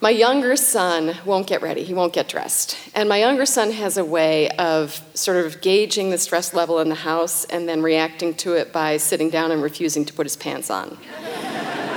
[0.00, 2.76] my younger son won't get ready, he won't get dressed.
[2.94, 6.88] And my younger son has a way of sort of gauging the stress level in
[6.88, 10.36] the house and then reacting to it by sitting down and refusing to put his
[10.36, 10.96] pants on.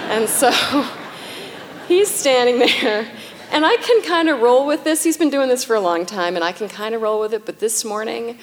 [0.09, 0.51] and so
[1.87, 3.07] he's standing there,
[3.51, 5.03] and I can kind of roll with this.
[5.03, 7.35] He's been doing this for a long time, and I can kind of roll with
[7.35, 7.45] it.
[7.45, 8.39] But this morning,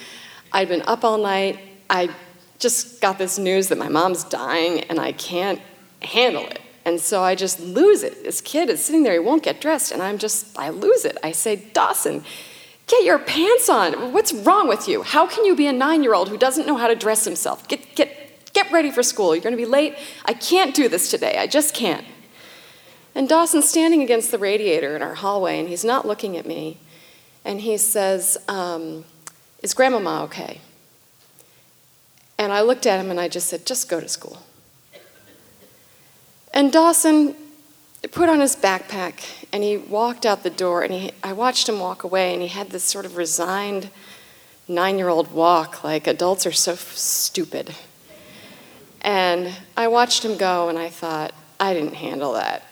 [0.53, 1.59] I'd been up all night.
[1.89, 2.15] I
[2.59, 5.61] just got this news that my mom's dying and I can't
[6.01, 6.59] handle it.
[6.85, 8.23] And so I just lose it.
[8.23, 11.17] This kid is sitting there, he won't get dressed, and I'm just, I lose it.
[11.23, 12.23] I say, Dawson,
[12.87, 14.13] get your pants on.
[14.13, 15.03] What's wrong with you?
[15.03, 17.67] How can you be a nine year old who doesn't know how to dress himself?
[17.67, 19.35] Get, get, get ready for school.
[19.35, 19.95] You're going to be late.
[20.25, 21.37] I can't do this today.
[21.37, 22.05] I just can't.
[23.13, 26.79] And Dawson's standing against the radiator in our hallway, and he's not looking at me.
[27.43, 29.05] And he says, um,
[29.61, 30.61] Is Grandmama okay?
[32.39, 34.41] And I looked at him and I just said, just go to school.
[36.53, 37.35] And Dawson
[38.11, 41.79] put on his backpack and he walked out the door and he, I watched him
[41.79, 43.89] walk away and he had this sort of resigned
[44.69, 47.75] nine year old walk like adults are so f- stupid.
[49.01, 52.65] And I watched him go and I thought, I didn't handle that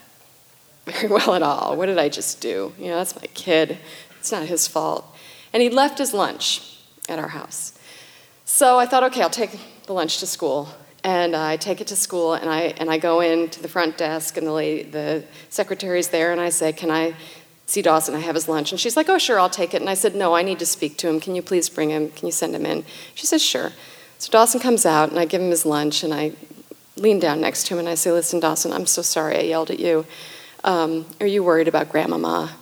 [0.85, 1.75] very well at all.
[1.75, 2.73] What did I just do?
[2.79, 3.77] You know, that's my kid.
[4.17, 5.05] It's not his fault.
[5.51, 6.77] And he left his lunch
[7.09, 7.76] at our house.
[8.49, 10.69] So I thought, okay, I'll take the lunch to school.
[11.03, 13.97] And I take it to school, and I, and I go in to the front
[13.97, 17.13] desk, and the, lady, the secretary's there, and I say, Can I
[17.65, 18.15] see Dawson?
[18.15, 18.71] I have his lunch.
[18.71, 19.81] And she's like, Oh, sure, I'll take it.
[19.81, 21.19] And I said, No, I need to speak to him.
[21.19, 22.09] Can you please bring him?
[22.09, 22.85] Can you send him in?
[23.13, 23.73] She says, Sure.
[24.17, 26.31] So Dawson comes out, and I give him his lunch, and I
[26.95, 29.71] lean down next to him, and I say, Listen, Dawson, I'm so sorry I yelled
[29.71, 30.05] at you.
[30.63, 32.55] Um, are you worried about Grandmama?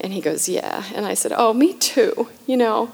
[0.00, 0.84] And he goes, Yeah.
[0.94, 2.92] And I said, Oh, me too, you know.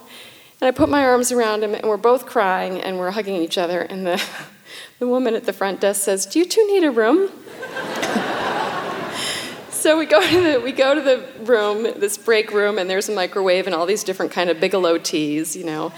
[0.60, 3.58] And I put my arms around him, and we're both crying, and we're hugging each
[3.58, 3.82] other.
[3.82, 4.22] And the,
[4.98, 7.28] the woman at the front desk says, Do you two need a room?
[9.70, 13.08] so we go to the we go to the room, this break room, and there's
[13.08, 15.92] a microwave and all these different kind of Bigelow teas, you know.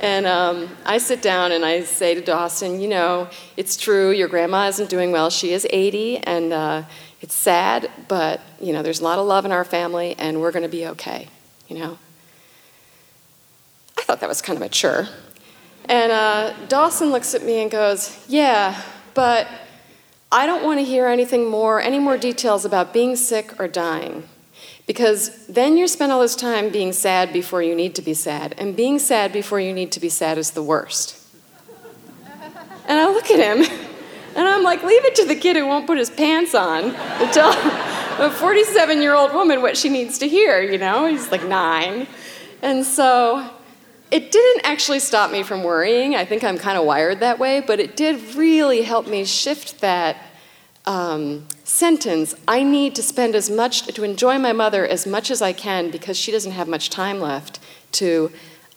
[0.00, 4.28] And um, I sit down and I say to Dawson, you know, it's true, your
[4.28, 5.30] grandma isn't doing well.
[5.30, 6.82] She is 80, and uh,
[7.20, 10.52] it's sad, but you know, there's a lot of love in our family, and we're
[10.52, 11.28] going to be okay,
[11.68, 11.98] you know.
[13.98, 15.08] I thought that was kind of mature.
[15.86, 18.80] And uh, Dawson looks at me and goes, yeah,
[19.12, 19.46] but
[20.32, 24.28] I don't want to hear anything more, any more details about being sick or dying.
[24.86, 28.54] Because then you spend all this time being sad before you need to be sad.
[28.58, 31.20] And being sad before you need to be sad is the worst.
[32.86, 33.64] And I look at him,
[34.36, 37.30] and I'm like, leave it to the kid who won't put his pants on to
[37.32, 37.52] tell
[38.20, 41.06] a 47 year old woman what she needs to hear, you know?
[41.06, 42.06] He's like nine.
[42.60, 43.48] And so
[44.14, 46.14] it didn't actually stop me from worrying.
[46.14, 49.80] I think I'm kind of wired that way, but it did really help me shift
[49.80, 50.16] that
[50.86, 52.32] um, sentence.
[52.46, 55.90] I need to spend as much, to enjoy my mother as much as I can
[55.90, 57.58] because she doesn't have much time left,
[57.98, 58.30] to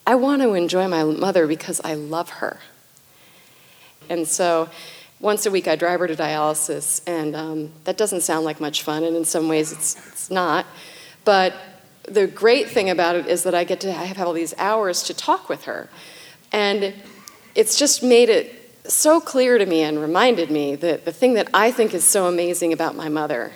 [0.08, 2.60] I want to enjoy my mother because I love her.
[4.10, 4.70] And so
[5.20, 8.82] once a week I drive her to dialysis, and um, that doesn't sound like much
[8.82, 10.66] fun, and in some ways it's, it's not.
[11.26, 11.54] But
[12.08, 15.14] the great thing about it is that I get to have all these hours to
[15.14, 15.90] talk with her.
[16.52, 16.94] And
[17.54, 18.54] it's just made it
[18.90, 22.28] so clear to me and reminded me that the thing that I think is so
[22.28, 23.52] amazing about my mother,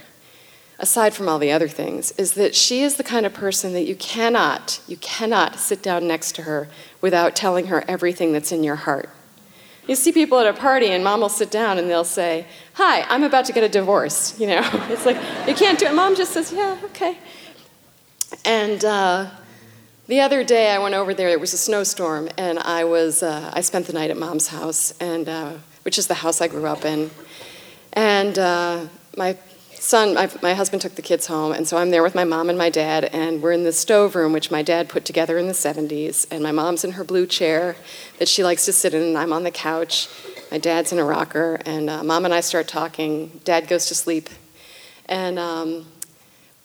[0.77, 3.83] aside from all the other things, is that she is the kind of person that
[3.83, 6.67] you cannot, you cannot sit down next to her
[6.99, 9.09] without telling her everything that's in your heart.
[9.87, 13.01] You see people at a party and mom will sit down and they'll say, Hi,
[13.09, 14.39] I'm about to get a divorce.
[14.39, 15.93] You know, it's like, you can't do it.
[15.93, 17.17] Mom just says, Yeah, okay.
[18.45, 19.29] And uh,
[20.07, 23.51] the other day I went over there, it was a snowstorm, and I, was, uh,
[23.53, 26.65] I spent the night at mom's house, and, uh, which is the house I grew
[26.65, 27.11] up in.
[27.93, 29.37] And uh, my
[29.73, 32.49] son, my, my, husband took the kids home, and so I'm there with my mom
[32.49, 35.47] and my dad, and we're in the stove room, which my dad put together in
[35.47, 37.75] the 70s, and my mom's in her blue chair
[38.19, 40.07] that she likes to sit in, and I'm on the couch.
[40.51, 43.41] My dad's in a rocker, and uh, mom and I start talking.
[43.43, 44.29] Dad goes to sleep.
[45.07, 45.85] And um,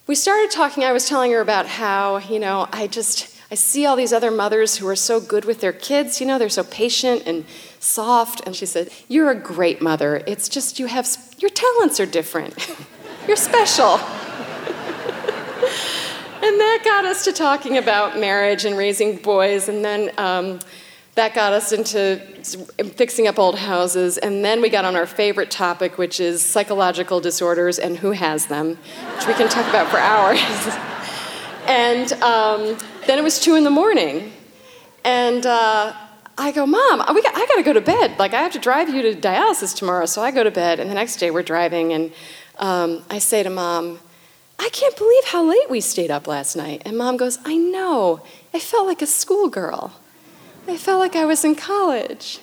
[0.07, 0.85] we started talking.
[0.85, 4.31] I was telling her about how, you know, I just, I see all these other
[4.31, 6.21] mothers who are so good with their kids.
[6.21, 7.45] You know, they're so patient and
[7.81, 8.41] soft.
[8.47, 10.23] And she said, You're a great mother.
[10.27, 12.55] It's just you have, your talents are different.
[13.27, 13.95] You're special.
[13.95, 14.01] and
[16.41, 19.69] that got us to talking about marriage and raising boys.
[19.69, 20.61] And then um,
[21.17, 22.19] that got us into
[22.95, 24.19] fixing up old houses.
[24.19, 28.47] And then we got on our favorite topic, which is psychological disorders and who has
[28.47, 28.79] them,
[29.17, 30.39] which we can talk about for hours.
[31.67, 34.31] and um, then it was two in the morning.
[35.05, 35.95] And uh,
[36.37, 38.19] I go, Mom, got, I got to go to bed.
[38.19, 40.05] Like, I have to drive you to dialysis tomorrow.
[40.05, 40.81] So I go to bed.
[40.81, 41.95] And the next day we're driving.
[41.95, 42.13] And
[42.59, 44.01] um, I say to Mom,
[44.59, 46.83] I can't believe how late we stayed up last night.
[46.85, 48.21] And Mom goes, I know.
[48.53, 49.93] I felt like a schoolgirl.
[50.69, 52.41] I felt like I was in college.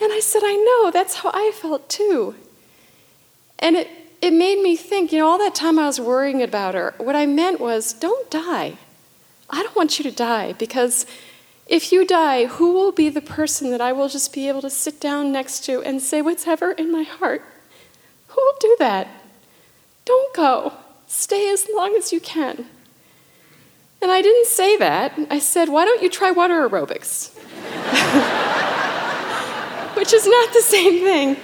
[0.00, 2.34] And I said, I know, that's how I felt too.
[3.58, 3.88] And it,
[4.22, 7.14] it made me think, you know, all that time I was worrying about her, what
[7.14, 8.78] I meant was, don't die.
[9.50, 11.06] I don't want you to die because
[11.66, 14.70] if you die, who will be the person that I will just be able to
[14.70, 17.42] sit down next to and say what's ever in my heart?
[18.28, 19.08] Who will do that?
[20.04, 20.72] Don't go.
[21.06, 22.66] Stay as long as you can.
[24.02, 25.12] And I didn't say that.
[25.28, 27.36] I said, why don't you try water aerobics?
[29.96, 31.36] Which is not the same thing.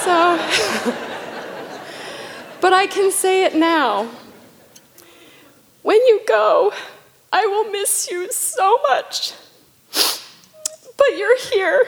[0.00, 0.36] So,
[2.60, 4.08] but I can say it now.
[5.82, 6.72] When you go,
[7.32, 9.32] I will miss you so much.
[10.96, 11.86] But you're here,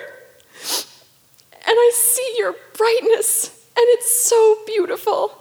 [1.52, 5.32] and I see your brightness, and it's so beautiful.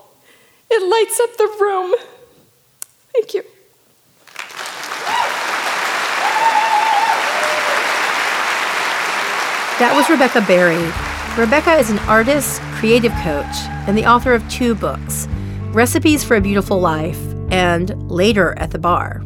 [0.70, 1.94] It lights up the room.
[3.14, 3.44] Thank you.
[9.80, 10.92] That was Rebecca Barry.
[11.40, 13.46] Rebecca is an artist, creative coach,
[13.86, 15.28] and the author of two books
[15.68, 17.22] Recipes for a Beautiful Life
[17.52, 19.24] and Later at the Bar.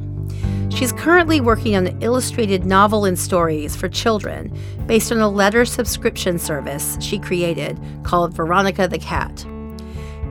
[0.67, 4.53] She's currently working on an illustrated novel and stories for children
[4.87, 9.45] based on a letter subscription service she created called Veronica the Cat.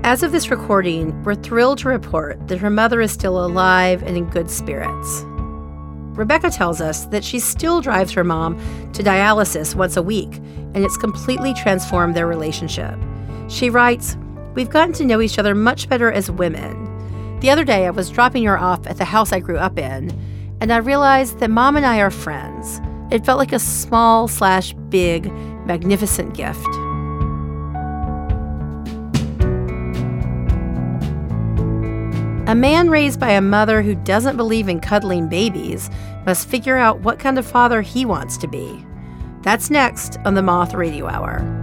[0.05, 4.19] As of this recording, we're thrilled to report that her mother is still alive and
[4.19, 5.25] in good spirits.
[6.13, 8.59] Rebecca tells us that she still drives her mom
[8.93, 10.35] to dialysis once a week,
[10.75, 12.99] and it's completely transformed their relationship.
[13.49, 14.17] She writes,
[14.55, 16.87] We've gotten to know each other much better as women.
[17.41, 20.11] The other day, I was dropping her off at the house I grew up in,
[20.61, 22.81] and I realized that mom and I are friends.
[23.11, 25.33] It felt like a small slash big,
[25.65, 26.69] magnificent gift.
[32.51, 35.89] A man raised by a mother who doesn't believe in cuddling babies
[36.27, 38.85] must figure out what kind of father he wants to be.
[39.43, 41.60] That's next on the Moth Radio Hour.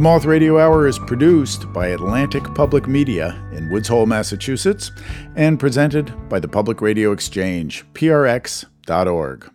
[0.00, 4.92] The Moth Radio Hour is produced by Atlantic Public Media in Woods Hole, Massachusetts,
[5.36, 9.50] and presented by the Public Radio Exchange, prx.org.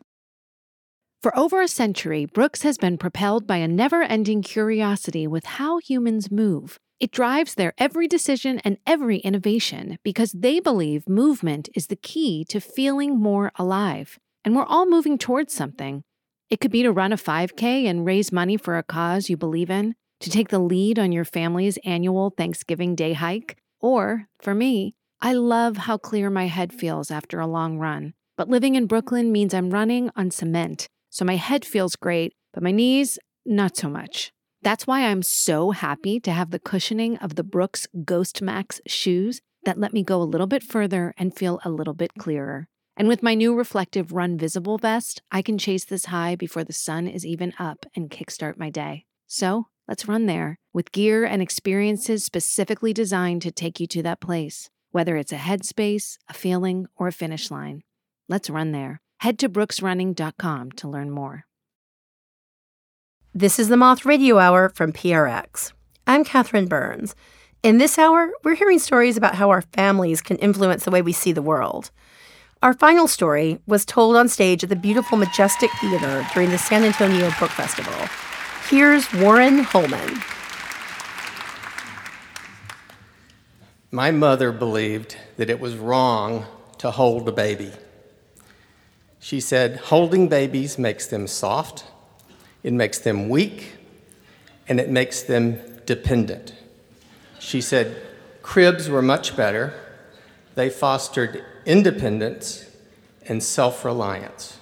[1.23, 5.79] For over a century, Brooks has been propelled by a never ending curiosity with how
[5.79, 6.77] humans move.
[6.99, 12.45] It drives their every decision and every innovation because they believe movement is the key
[12.49, 14.19] to feeling more alive.
[14.43, 16.03] And we're all moving towards something.
[16.51, 19.71] It could be to run a 5K and raise money for a cause you believe
[19.71, 24.95] in, to take the lead on your family's annual Thanksgiving Day hike, or, for me,
[25.21, 28.13] I love how clear my head feels after a long run.
[28.37, 32.63] But living in Brooklyn means I'm running on cement, so my head feels great, but
[32.63, 34.31] my knees, not so much.
[34.61, 39.39] That's why I'm so happy to have the cushioning of the Brooks Ghost Max shoes
[39.63, 42.67] that let me go a little bit further and feel a little bit clearer.
[42.97, 46.73] And with my new reflective Run Visible vest, I can chase this high before the
[46.73, 49.05] sun is even up and kickstart my day.
[49.27, 54.19] So let's run there with gear and experiences specifically designed to take you to that
[54.19, 57.81] place, whether it's a headspace, a feeling, or a finish line.
[58.27, 59.01] Let's run there.
[59.19, 61.45] Head to brooksrunning.com to learn more.
[63.33, 65.73] This is the Moth Radio Hour from PRX.
[66.07, 67.15] I'm Catherine Burns.
[67.63, 71.11] In this hour, we're hearing stories about how our families can influence the way we
[71.11, 71.91] see the world.
[72.61, 76.83] Our final story was told on stage at the beautiful Majestic Theater during the San
[76.83, 77.93] Antonio Book Festival.
[78.69, 80.23] Here's Warren Holleman.
[83.91, 86.47] My mother believed that it was wrong
[86.79, 87.71] to hold a baby.
[89.19, 91.85] She said, holding babies makes them soft,
[92.63, 93.75] it makes them weak,
[94.67, 96.55] and it makes them dependent.
[97.37, 98.01] She said,
[98.41, 99.75] cribs were much better.
[100.55, 102.65] They fostered independence
[103.27, 104.57] and self reliance.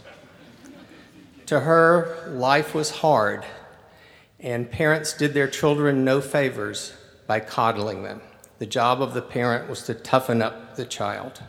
[1.45, 3.45] To her, life was hard,
[4.43, 6.93] and parents did their children no favors
[7.25, 8.21] by coddling them.
[8.59, 11.41] The job of the parent was to toughen up the child.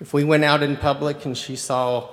[0.00, 2.10] If we went out in public and she saw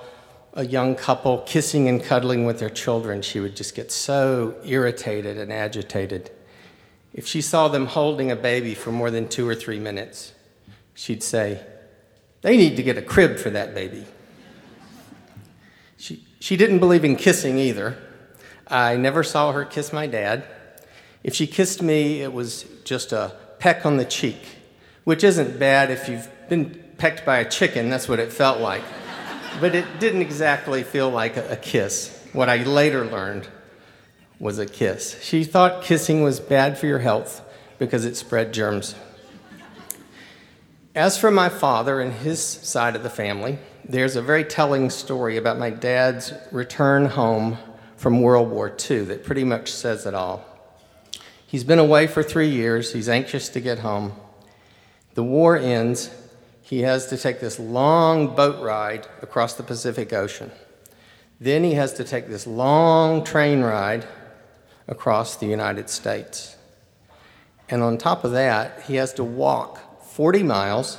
[0.54, 5.36] a young couple kissing and cuddling with their children, she would just get so irritated
[5.36, 6.30] and agitated.
[7.12, 10.32] If she saw them holding a baby for more than two or three minutes,
[10.94, 11.64] she'd say,
[12.40, 14.06] They need to get a crib for that baby.
[15.98, 17.98] She, she didn't believe in kissing either.
[18.70, 20.44] I never saw her kiss my dad.
[21.24, 24.42] If she kissed me, it was just a peck on the cheek,
[25.04, 28.82] which isn't bad if you've been pecked by a chicken, that's what it felt like.
[29.60, 32.14] but it didn't exactly feel like a, kiss.
[32.32, 33.48] What I later learned
[34.38, 35.20] was a kiss.
[35.22, 37.42] She thought kissing was bad for your health
[37.78, 38.94] because it spread germs.
[40.94, 43.58] As for my father and his side of the family,
[43.88, 47.56] there's a very telling story about my dad's return home
[47.98, 50.44] from World War II that pretty much says it all.
[51.46, 54.12] He's been away for three years, he's anxious to get home.
[55.14, 56.10] The war ends,
[56.62, 60.52] he has to take this long boat ride across the Pacific Ocean.
[61.40, 64.06] Then he has to take this long train ride
[64.86, 66.56] across the United States.
[67.68, 70.98] And on top of that, he has to walk 40 miles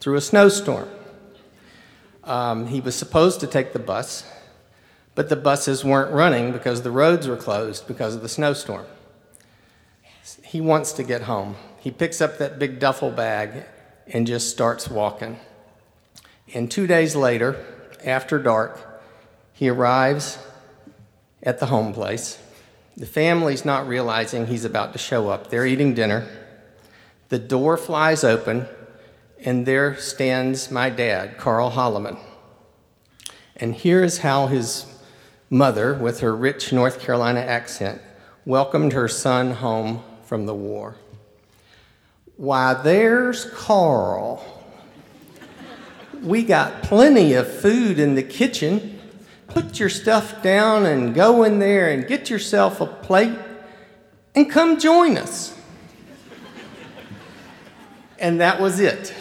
[0.00, 0.88] through a snowstorm.
[2.22, 4.24] Um, he was supposed to take the bus,
[5.18, 8.86] but the buses weren't running because the roads were closed because of the snowstorm.
[10.44, 11.56] He wants to get home.
[11.80, 13.64] He picks up that big duffel bag
[14.06, 15.40] and just starts walking.
[16.54, 17.56] And two days later,
[18.04, 19.02] after dark,
[19.52, 20.38] he arrives
[21.42, 22.40] at the home place.
[22.96, 25.50] The family's not realizing he's about to show up.
[25.50, 26.28] They're eating dinner.
[27.28, 28.68] The door flies open,
[29.40, 32.20] and there stands my dad, Carl Holleman.
[33.56, 34.94] And here is how his
[35.50, 38.00] mother, with her rich North Carolina accent,
[38.44, 40.96] welcomed her son home from the war.
[42.36, 44.44] Why, there's Carl.
[46.22, 49.00] We got plenty of food in the kitchen.
[49.48, 53.38] Put your stuff down and go in there and get yourself a plate
[54.34, 55.58] and come join us.
[58.18, 59.14] And that was it.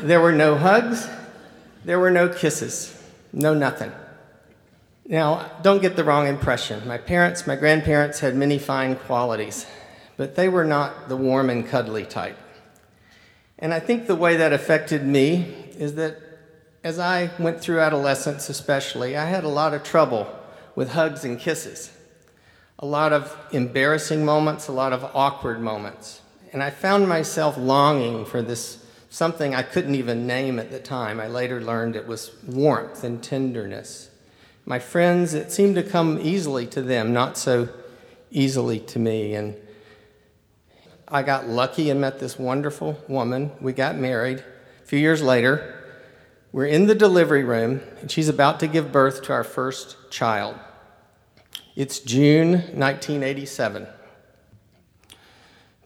[0.00, 1.08] There were no hugs,
[1.84, 3.00] there were no kisses,
[3.32, 3.92] no nothing.
[5.10, 6.86] Now, don't get the wrong impression.
[6.86, 9.66] My parents, my grandparents had many fine qualities,
[10.16, 12.38] but they were not the warm and cuddly type.
[13.58, 16.16] And I think the way that affected me is that
[16.84, 20.32] as I went through adolescence, especially, I had a lot of trouble
[20.76, 21.90] with hugs and kisses,
[22.78, 26.20] a lot of embarrassing moments, a lot of awkward moments.
[26.52, 31.18] And I found myself longing for this something I couldn't even name at the time.
[31.18, 34.09] I later learned it was warmth and tenderness.
[34.64, 37.68] My friends, it seemed to come easily to them, not so
[38.30, 39.34] easily to me.
[39.34, 39.56] And
[41.08, 43.52] I got lucky and met this wonderful woman.
[43.60, 44.44] We got married.
[44.82, 45.76] A few years later,
[46.52, 50.56] we're in the delivery room, and she's about to give birth to our first child.
[51.76, 53.86] It's June 1987.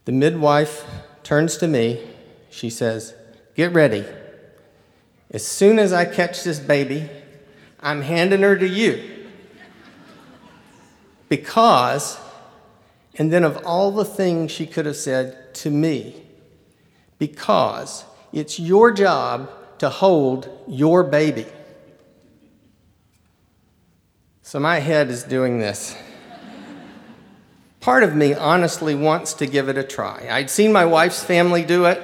[0.04, 0.84] The midwife
[1.22, 2.06] turns to me.
[2.50, 3.14] She says,
[3.54, 4.04] Get ready.
[5.30, 7.08] As soon as I catch this baby,
[7.84, 9.28] I'm handing her to you.
[11.28, 12.18] Because,
[13.16, 16.22] and then of all the things she could have said to me,
[17.18, 21.46] because it's your job to hold your baby.
[24.42, 25.96] So my head is doing this.
[27.80, 30.26] Part of me honestly wants to give it a try.
[30.30, 32.02] I'd seen my wife's family do it.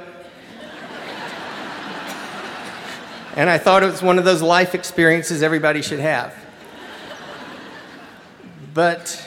[3.41, 6.35] And I thought it was one of those life experiences everybody should have.
[8.75, 9.27] But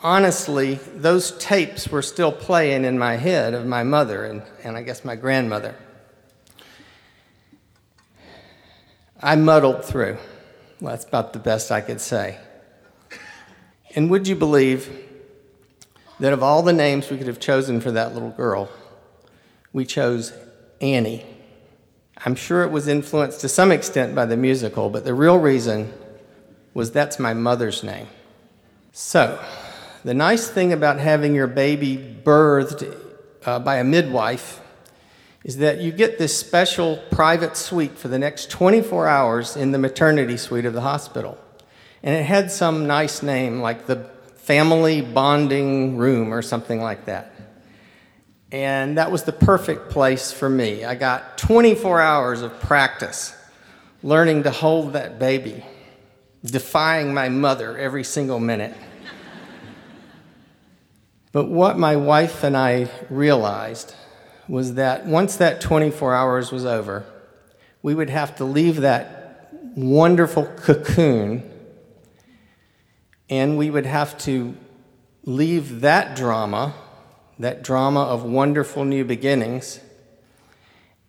[0.00, 4.84] honestly, those tapes were still playing in my head of my mother and, and I
[4.84, 5.74] guess my grandmother.
[9.20, 10.16] I muddled through.
[10.80, 12.38] Well, that's about the best I could say.
[13.96, 14.88] And would you believe
[16.20, 18.70] that of all the names we could have chosen for that little girl,
[19.72, 20.32] we chose
[20.80, 21.26] Annie?
[22.24, 25.92] I'm sure it was influenced to some extent by the musical, but the real reason
[26.74, 28.08] was that's my mother's name.
[28.92, 29.42] So,
[30.04, 32.96] the nice thing about having your baby birthed
[33.44, 34.60] uh, by a midwife
[35.44, 39.78] is that you get this special private suite for the next 24 hours in the
[39.78, 41.38] maternity suite of the hospital.
[42.02, 47.29] And it had some nice name like the family bonding room or something like that.
[48.52, 50.84] And that was the perfect place for me.
[50.84, 53.36] I got 24 hours of practice
[54.02, 55.64] learning to hold that baby,
[56.42, 58.74] defying my mother every single minute.
[61.32, 63.94] but what my wife and I realized
[64.48, 67.04] was that once that 24 hours was over,
[67.82, 71.48] we would have to leave that wonderful cocoon
[73.28, 74.56] and we would have to
[75.24, 76.74] leave that drama,
[77.40, 79.80] that drama of wonderful new beginnings,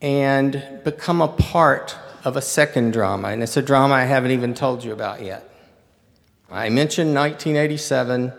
[0.01, 3.27] and become a part of a second drama.
[3.27, 5.47] And it's a drama I haven't even told you about yet.
[6.49, 8.31] I mentioned 1987.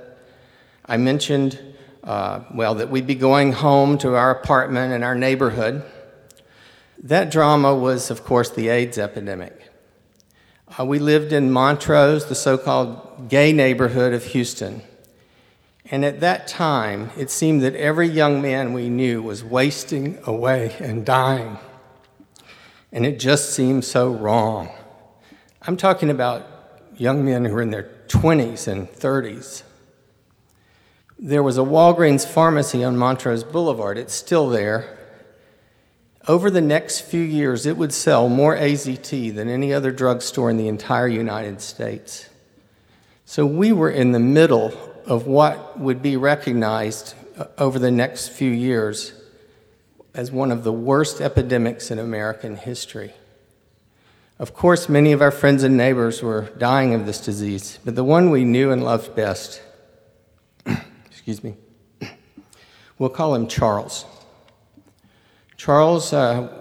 [0.86, 1.58] I mentioned
[2.02, 5.84] uh, well, that we'd be going home to our apartment in our neighborhood.
[7.02, 9.70] That drama was, of course, the AIDS epidemic.
[10.78, 14.82] Uh, we lived in Montrose, the so called gay neighborhood of Houston.
[15.92, 20.74] And at that time, it seemed that every young man we knew was wasting away
[20.80, 21.58] and dying.
[22.90, 24.70] And it just seemed so wrong.
[25.62, 26.48] I'm talking about
[26.96, 29.62] young men who were in their 20s and 30s
[31.24, 33.96] there was a Walgreens pharmacy on Montrose Boulevard.
[33.96, 34.98] It's still there.
[36.26, 40.56] Over the next few years, it would sell more AZT than any other drugstore in
[40.56, 42.28] the entire United States.
[43.24, 44.70] So we were in the middle
[45.06, 49.12] of what would be recognized uh, over the next few years
[50.14, 53.12] as one of the worst epidemics in American history.
[54.38, 58.04] Of course, many of our friends and neighbors were dying of this disease, but the
[58.04, 59.62] one we knew and loved best
[61.06, 61.54] excuse me.
[62.98, 64.04] We'll call him Charles.
[65.56, 66.52] Charles uh,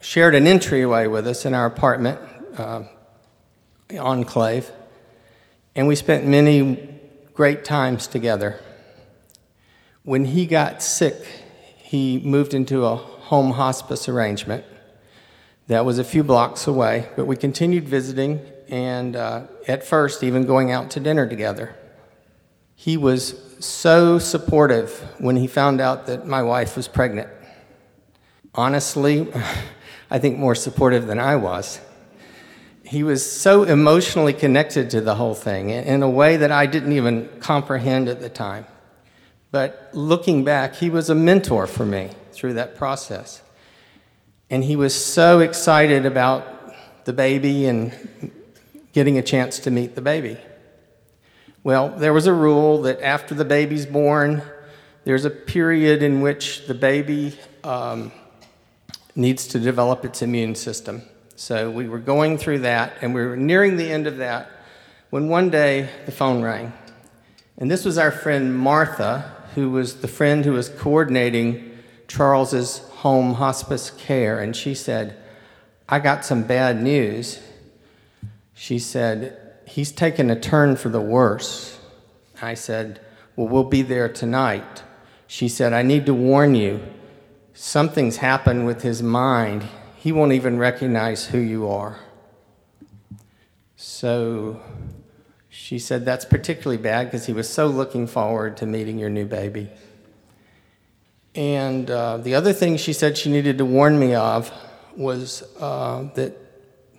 [0.00, 2.20] shared an entryway with us in our apartment,
[2.56, 2.82] uh,
[3.90, 4.70] enclave,
[5.74, 6.87] and we spent many
[7.38, 8.58] great times together.
[10.02, 11.24] When he got sick,
[11.76, 14.64] he moved into a home hospice arrangement
[15.68, 20.46] that was a few blocks away, but we continued visiting and uh, at first even
[20.46, 21.76] going out to dinner together.
[22.74, 27.28] He was so supportive when he found out that my wife was pregnant.
[28.56, 29.32] Honestly,
[30.10, 31.80] I think more supportive than I was.
[32.88, 36.92] He was so emotionally connected to the whole thing in a way that I didn't
[36.92, 38.64] even comprehend at the time.
[39.50, 43.42] But looking back, he was a mentor for me through that process.
[44.48, 46.74] And he was so excited about
[47.04, 48.32] the baby and
[48.94, 50.38] getting a chance to meet the baby.
[51.62, 54.42] Well, there was a rule that after the baby's born,
[55.04, 58.12] there's a period in which the baby um,
[59.14, 61.02] needs to develop its immune system.
[61.38, 64.50] So we were going through that, and we were nearing the end of that
[65.10, 66.72] when one day the phone rang.
[67.56, 71.78] And this was our friend Martha, who was the friend who was coordinating
[72.08, 74.40] Charles's home hospice care.
[74.40, 75.16] And she said,
[75.88, 77.40] I got some bad news.
[78.52, 81.78] She said, He's taken a turn for the worse.
[82.42, 83.00] I said,
[83.36, 84.82] Well, we'll be there tonight.
[85.28, 86.80] She said, I need to warn you,
[87.54, 89.68] something's happened with his mind.
[90.08, 91.98] He won't even recognize who you are.
[93.76, 94.58] So
[95.50, 99.26] she said, That's particularly bad because he was so looking forward to meeting your new
[99.26, 99.68] baby.
[101.34, 104.50] And uh, the other thing she said she needed to warn me of
[104.96, 106.38] was uh, that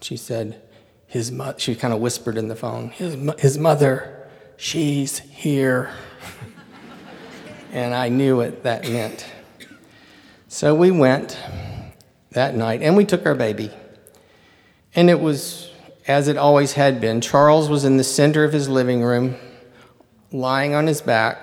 [0.02, 0.62] she said,
[1.08, 5.90] his mo- she kind of whispered in the phone, his, mo- his mother, she's here.
[7.72, 9.26] and I knew what that meant.
[10.48, 11.40] So we went
[12.32, 13.72] that night and we took our baby.
[14.96, 15.70] And it was
[16.10, 17.22] as it always had been.
[17.22, 19.36] Charles was in the center of his living room,
[20.32, 21.38] lying on his back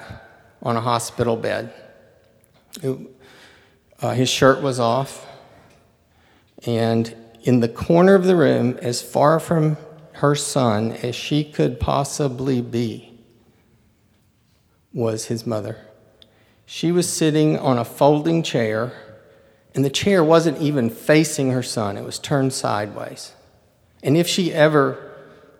[0.60, 1.72] on a hospital bed.
[2.82, 2.98] It,
[4.00, 5.24] uh, his shirt was off,
[6.66, 9.76] and in the corner of the room, as far from
[10.14, 13.20] her son as she could possibly be,
[14.92, 15.78] was his mother.
[16.64, 19.05] She was sitting on a folding chair,
[19.76, 23.34] and the chair wasn't even facing her son, it was turned sideways.
[24.02, 25.14] And if she ever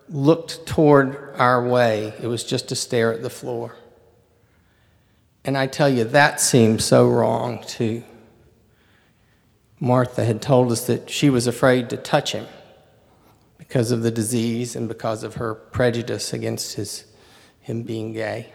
[0.09, 3.75] looked toward our way, it was just to stare at the floor.
[5.45, 8.03] And I tell you, that seemed so wrong too.
[9.79, 12.47] Martha had told us that she was afraid to touch him
[13.59, 17.05] because of the disease and because of her prejudice against his,
[17.59, 18.51] him being gay.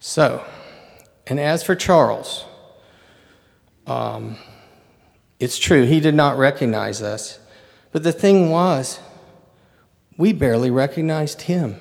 [0.00, 0.44] So,
[1.26, 2.44] and as for Charles,
[3.86, 4.36] um,
[5.38, 7.38] it's true, he did not recognize us.
[7.92, 8.98] But the thing was,
[10.16, 11.76] we barely recognized him.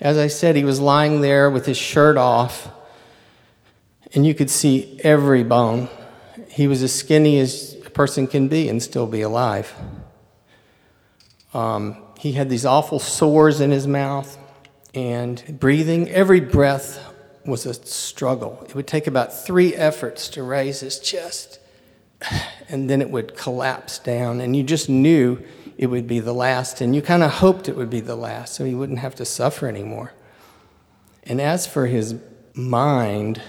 [0.00, 2.68] As I said, he was lying there with his shirt off,
[4.14, 5.88] and you could see every bone.
[6.48, 9.72] He was as skinny as a person can be and still be alive.
[11.52, 14.38] Um, he had these awful sores in his mouth,
[14.94, 17.13] and breathing, every breath
[17.46, 18.64] was a struggle.
[18.68, 21.58] It would take about three efforts to raise his chest
[22.68, 25.42] and then it would collapse down, and you just knew
[25.76, 28.54] it would be the last, and you kind of hoped it would be the last
[28.54, 30.12] so he wouldn't have to suffer anymore.
[31.24, 32.14] And as for his
[32.54, 33.40] mind,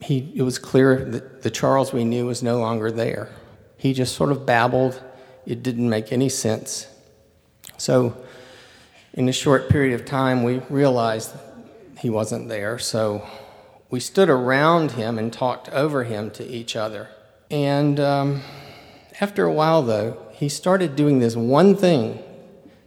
[0.00, 3.30] he, it was clear that the Charles we knew was no longer there.
[3.76, 5.02] He just sort of babbled,
[5.46, 6.86] it didn't make any sense.
[7.76, 8.16] So,
[9.12, 11.32] in a short period of time, we realized
[11.98, 13.26] he wasn't there, so
[13.90, 17.08] we stood around him and talked over him to each other.
[17.50, 18.42] And um,
[19.20, 22.18] after a while, though, he started doing this one thing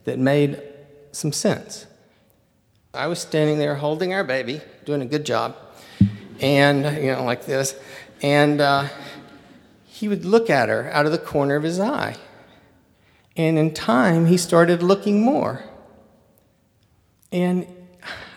[0.03, 0.61] that made
[1.11, 1.85] some sense.
[2.93, 5.55] I was standing there holding our baby, doing a good job,
[6.41, 7.75] and, you know, like this,
[8.21, 8.87] and uh,
[9.85, 12.17] he would look at her out of the corner of his eye.
[13.35, 15.63] And in time, he started looking more.
[17.31, 17.67] And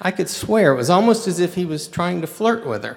[0.00, 2.96] I could swear it was almost as if he was trying to flirt with her.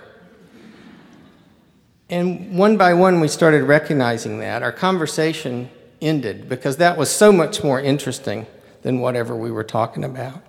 [2.09, 4.61] And one by one, we started recognizing that.
[4.61, 5.69] Our conversation
[6.01, 8.45] ended because that was so much more interesting
[8.83, 10.41] than whatever we were talking about.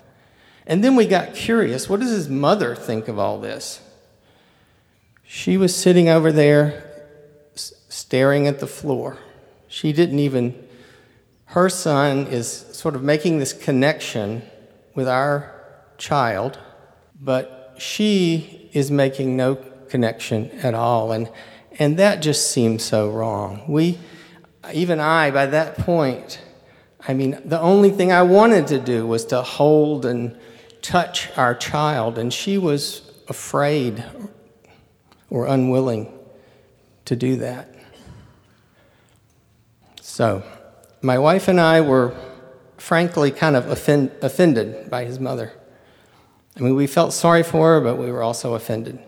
[0.66, 3.80] And then we got curious what does his mother think of all this?
[5.22, 6.90] She was sitting over there
[7.54, 9.18] staring at the floor.
[9.68, 10.68] She didn't even,
[11.46, 14.42] her son is sort of making this connection
[14.94, 15.53] with our
[15.98, 16.58] child,
[17.20, 19.56] but she is making no
[19.88, 21.12] connection at all.
[21.12, 21.30] And
[21.78, 23.62] and that just seemed so wrong.
[23.66, 23.98] We,
[24.72, 26.40] even I, by that point,
[27.06, 30.38] I mean, the only thing I wanted to do was to hold and
[30.82, 34.04] touch our child, and she was afraid
[35.30, 36.12] or unwilling
[37.06, 37.74] to do that.
[40.00, 40.44] So,
[41.02, 42.14] my wife and I were
[42.76, 45.52] frankly kind of offend, offended by his mother.
[46.56, 48.98] I mean, we felt sorry for her, but we were also offended.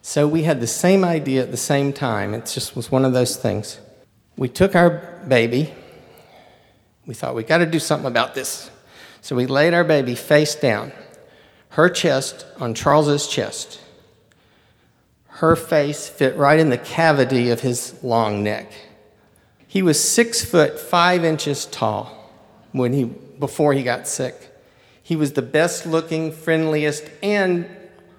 [0.00, 2.34] So we had the same idea at the same time.
[2.34, 3.78] It just was one of those things.
[4.36, 4.90] We took our
[5.28, 5.72] baby.
[7.06, 8.70] We thought we got to do something about this.
[9.20, 10.92] So we laid our baby face down,
[11.70, 13.80] her chest on Charles's chest.
[15.28, 18.72] Her face fit right in the cavity of his long neck.
[19.66, 22.30] He was six foot five inches tall
[22.72, 24.53] when he before he got sick.
[25.04, 27.68] He was the best looking, friendliest, and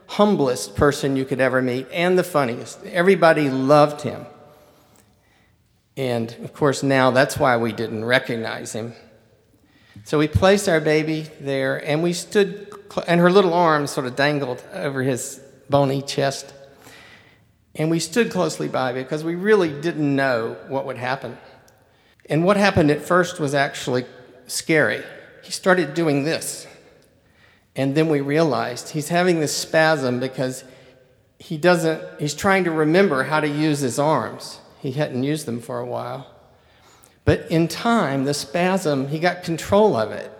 [0.05, 2.83] humblest person you could ever meet and the funniest.
[2.85, 4.27] Everybody loved him.
[5.97, 8.93] And of course, now that's why we didn't recognize him.
[10.03, 12.71] So we placed our baby there, and we stood,
[13.07, 16.53] and her little arms sort of dangled over his bony chest.
[17.73, 21.35] And we stood closely by because we really didn't know what would happen.
[22.29, 24.05] And what happened at first was actually
[24.45, 25.03] scary.
[25.41, 26.67] He started doing this.
[27.75, 30.63] And then we realized he's having this spasm because
[31.39, 34.59] he doesn't, he's trying to remember how to use his arms.
[34.79, 36.27] He hadn't used them for a while.
[37.25, 40.31] But in time, the spasm, he got control of it.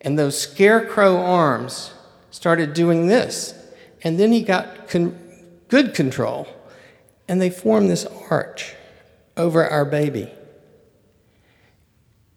[0.00, 1.92] And those scarecrow arms
[2.30, 3.54] started doing this.
[4.02, 5.18] And then he got con-
[5.68, 6.48] good control.
[7.28, 8.74] And they formed this arch
[9.36, 10.32] over our baby.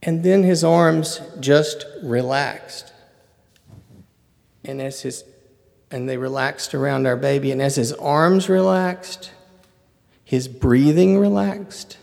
[0.03, 2.91] And then his arms just relaxed.
[4.70, 5.24] And as his
[5.91, 9.32] and they relaxed around our baby and as his arms relaxed,
[10.24, 11.97] his breathing relaxed.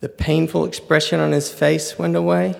[0.00, 2.56] The painful expression on his face went away,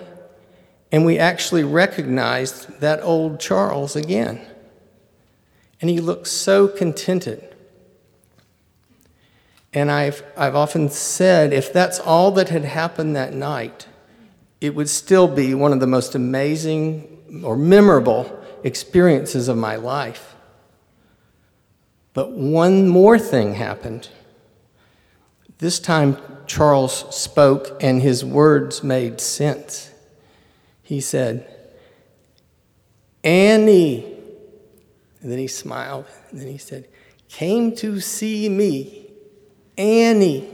[0.91, 4.45] and we actually recognized that old Charles again.
[5.81, 7.43] And he looked so contented.
[9.73, 13.87] And I've, I've often said if that's all that had happened that night,
[14.61, 20.35] it would still be one of the most amazing or memorable experiences of my life.
[22.13, 24.09] But one more thing happened.
[25.57, 29.91] This time, Charles spoke, and his words made sense.
[30.81, 31.47] He said,
[33.23, 34.05] Annie.
[35.21, 36.87] And then he smiled, and then he said,
[37.29, 39.09] Came to see me,
[39.77, 40.49] Annie.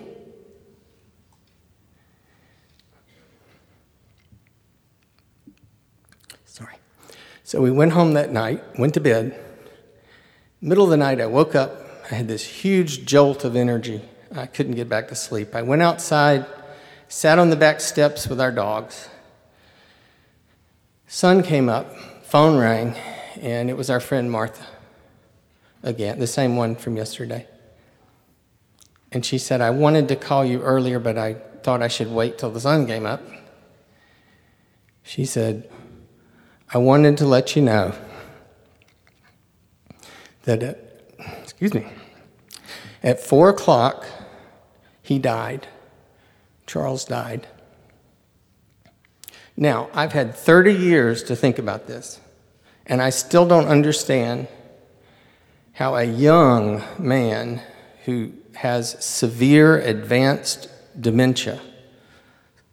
[6.46, 6.76] Sorry.
[7.50, 9.36] So we went home that night, went to bed.
[10.62, 11.84] Middle of the night, I woke up.
[12.12, 14.08] I had this huge jolt of energy.
[14.32, 15.56] I couldn't get back to sleep.
[15.56, 16.46] I went outside,
[17.08, 19.10] sat on the back steps with our dogs.
[21.08, 22.94] Sun came up, phone rang,
[23.42, 24.68] and it was our friend Martha
[25.82, 27.48] again, the same one from yesterday.
[29.12, 31.34] And she said, I wanted to call you earlier, but I
[31.64, 33.24] thought I should wait till the sun came up.
[35.02, 35.68] She said,
[36.72, 37.96] I wanted to let you know
[40.44, 41.02] that, at,
[41.42, 41.88] excuse me,
[43.02, 44.06] at four o'clock,
[45.02, 45.68] he died.
[46.68, 47.48] Charles died.
[49.58, 52.20] Now, I've had 30 years to think about this,
[52.86, 54.48] and I still don't understand
[55.74, 57.62] how a young man
[58.06, 61.62] who has severe advanced dementia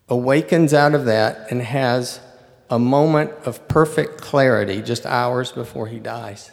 [0.09, 2.20] awakens out of that and has
[2.69, 6.51] a moment of perfect clarity just hours before he dies.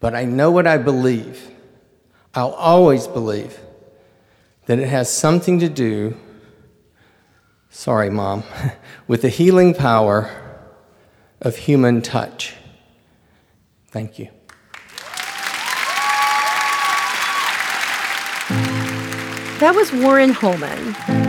[0.00, 1.50] But I know what I believe.
[2.34, 3.58] I'll always believe
[4.66, 6.16] that it has something to do,
[7.70, 8.42] sorry, Mom,
[9.06, 10.30] with the healing power
[11.40, 12.54] of human touch.
[13.88, 14.28] Thank you.
[19.60, 21.23] That was Warren Holleman.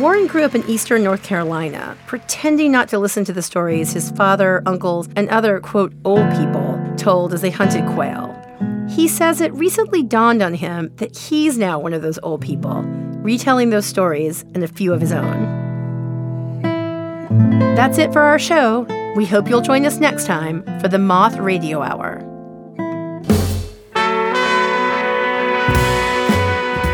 [0.00, 4.10] Warren grew up in eastern North Carolina, pretending not to listen to the stories his
[4.12, 8.34] father, uncles, and other, quote, old people told as they hunted quail.
[8.88, 12.80] He says it recently dawned on him that he's now one of those old people,
[13.20, 16.62] retelling those stories and a few of his own.
[17.76, 18.86] That's it for our show.
[19.16, 22.26] We hope you'll join us next time for the Moth Radio Hour.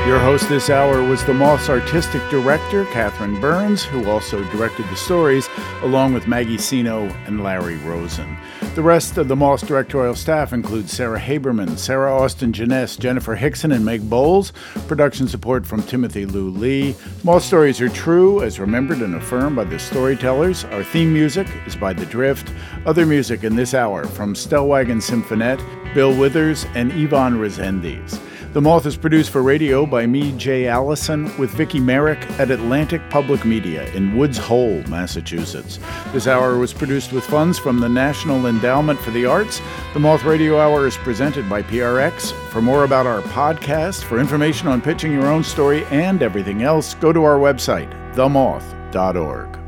[0.06, 4.94] Your host this hour was the Moth's artistic director, Catherine Burns, who also directed the
[4.94, 5.48] stories,
[5.82, 8.36] along with Maggie Cino and Larry Rosen.
[8.76, 13.72] The rest of the Moth's directorial staff includes Sarah Haberman, Sarah Austin Jenness, Jennifer Hickson,
[13.72, 14.52] and Meg Bowles.
[14.86, 16.94] Production support from Timothy Lou Lee.
[17.24, 20.64] Moth stories are true, as remembered and affirmed by the storytellers.
[20.66, 22.52] Our theme music is by The Drift.
[22.86, 25.60] Other music in this hour from Stellwagen Symphonette,
[25.94, 28.20] Bill Withers, and Yvonne Resendiz.
[28.56, 33.02] The Moth is produced for radio by me, Jay Allison, with Vicki Merrick at Atlantic
[33.10, 35.78] Public Media in Woods Hole, Massachusetts.
[36.14, 39.60] This hour was produced with funds from the National Endowment for the Arts.
[39.92, 42.32] The Moth Radio Hour is presented by PRX.
[42.48, 46.94] For more about our podcast, for information on pitching your own story and everything else,
[46.94, 49.65] go to our website, themoth.org.